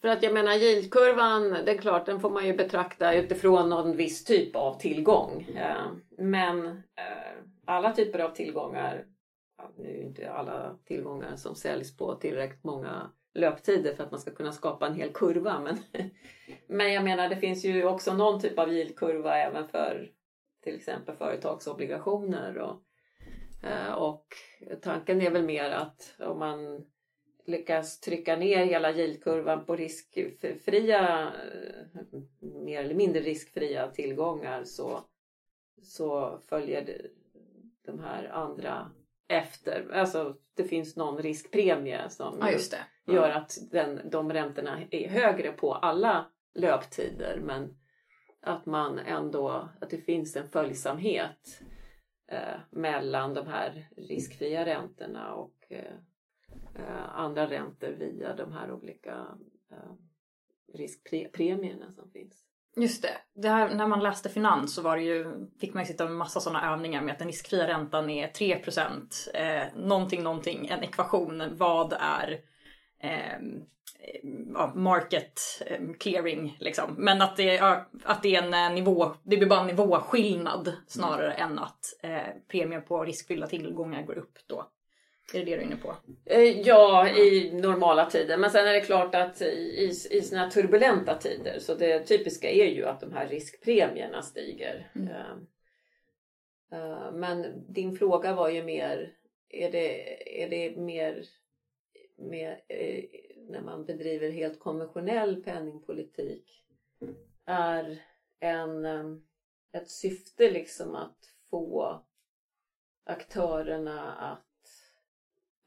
[0.00, 3.96] För att jag menar yieldkurvan, det är klart den får man ju betrakta utifrån någon
[3.96, 5.46] viss typ av tillgång.
[5.56, 9.06] Ehm, men eh, alla typer av tillgångar,
[9.58, 14.10] ja, nu är ju inte alla tillgångar som säljs på tillräckligt många löptider för att
[14.10, 15.60] man ska kunna skapa en hel kurva.
[15.60, 15.76] Men,
[16.66, 20.10] men jag menar det finns ju också någon typ av yieldkurva även för
[20.62, 22.82] till exempel företagsobligationer och
[23.96, 24.26] och
[24.82, 26.86] tanken är väl mer att om man
[27.46, 35.00] lyckas trycka ner hela yieldkurvan på riskfria, eh, mer eller mindre riskfria tillgångar så,
[35.82, 37.00] så följer
[37.86, 38.90] de här andra
[39.28, 39.90] efter.
[39.92, 42.58] Alltså det finns någon riskpremie som Ja,
[43.06, 43.12] det.
[43.12, 47.76] gör att den, de räntorna är högre på alla löptider men
[48.40, 51.60] att man ändå, att det finns en följsamhet
[52.28, 55.94] eh, mellan de här riskfria räntorna och eh,
[56.74, 59.26] eh, andra räntor via de här olika
[59.70, 59.92] eh,
[60.72, 62.42] riskpremierna som finns.
[62.80, 63.18] Just det.
[63.34, 66.14] det här, när man läste finans så var det ju, fick man ju sitta med
[66.14, 71.42] massa sådana övningar med att den riskfria räntan är 3%, eh, någonting, någonting, en ekvation.
[71.56, 72.40] Vad är
[72.98, 73.38] eh,
[74.54, 76.94] ja, market eh, clearing liksom.
[76.98, 80.72] Men att det, ja, att det är en eh, nivå, det blir bara en nivåskillnad
[80.86, 84.66] snarare än att eh, premien på riskfyllda tillgångar går upp då.
[85.34, 85.96] Är det det du är inne på?
[86.24, 88.36] Eh, Ja, i normala tider.
[88.36, 92.66] Men sen är det klart att i, i här turbulenta tider så det typiska är
[92.66, 94.90] ju att de här riskpremierna stiger.
[94.94, 95.08] Mm.
[97.12, 99.12] Men din fråga var ju mer,
[99.48, 101.24] är det, är det mer,
[102.18, 102.60] mer
[103.48, 106.64] när man bedriver helt konventionell penningpolitik
[107.44, 108.02] är
[108.40, 109.16] en, eh,
[109.72, 112.02] ett syfte liksom att få
[113.04, 114.42] aktörerna att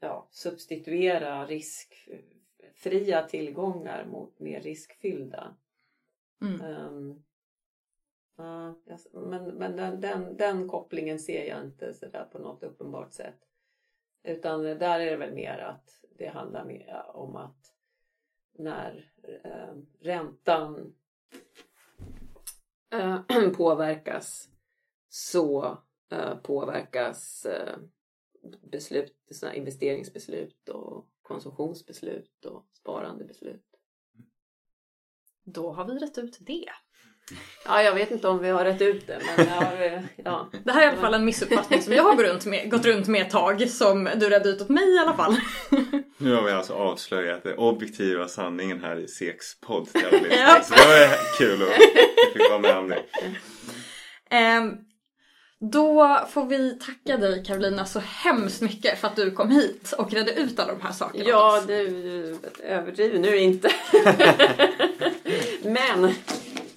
[0.00, 5.56] ja, substituera riskfria tillgångar mot mer riskfyllda.
[6.40, 6.60] Mm.
[6.60, 7.22] Ehm,
[8.36, 8.74] ja,
[9.12, 13.49] men men den, den, den kopplingen ser jag inte så där på något uppenbart sätt.
[14.22, 17.74] Utan där är det väl mer att det handlar mer om att
[18.52, 19.12] när
[19.44, 20.94] eh, räntan
[22.90, 23.20] eh,
[23.56, 24.48] påverkas
[25.08, 25.78] så
[26.10, 27.78] eh, påverkas eh,
[28.62, 33.66] beslut, såna investeringsbeslut och konsumtionsbeslut och sparandebeslut.
[35.44, 36.70] Då har vi rätt ut det.
[37.64, 40.50] Ja, jag vet inte om vi har rätt ut det, men ja, eh, ja.
[40.64, 42.84] Det här är i alla fall en missuppfattning som jag har gått runt med, gått
[42.84, 45.36] runt med ett tag som du redde ut åt mig i alla fall.
[46.18, 49.88] Nu har vi alltså avslöjat den objektiva sanningen här i Sex podd.
[50.30, 50.60] Ja.
[50.62, 53.02] Så det var kul att vi fick vara med om det.
[54.30, 54.76] Ehm,
[55.72, 60.12] då får vi tacka dig Carolina så hemskt mycket för att du kom hit och
[60.12, 63.70] redde ut alla de här sakerna Ja, du överdriver nu inte.
[65.62, 66.14] Men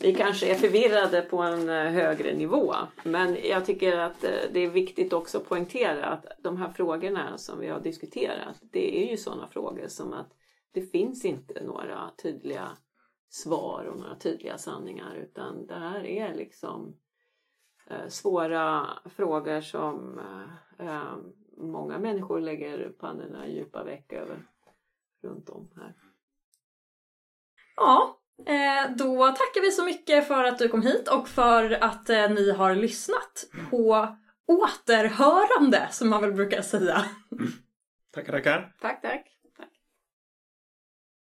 [0.04, 2.74] vi kanske är förvirrade på en eh, högre nivå.
[3.04, 7.38] Men jag tycker att eh, det är viktigt också att poängtera att de här frågorna
[7.38, 10.34] som vi har diskuterat, det är ju sådana frågor som att
[10.72, 12.78] det finns inte några tydliga
[13.30, 16.98] svar och några tydliga sanningar utan det här är liksom
[17.90, 20.22] eh, svåra frågor som
[21.58, 24.48] många människor lägger pannorna i djupa veck över
[25.22, 25.96] runt om här.
[27.76, 28.23] Ja,
[28.98, 32.52] då tackar vi så mycket för att du kom hit och för att eh, ni
[32.52, 34.08] har lyssnat på
[34.48, 37.06] återhörande som man väl brukar säga.
[38.14, 38.74] Tackar, tackar.
[38.82, 39.33] Tack, tack!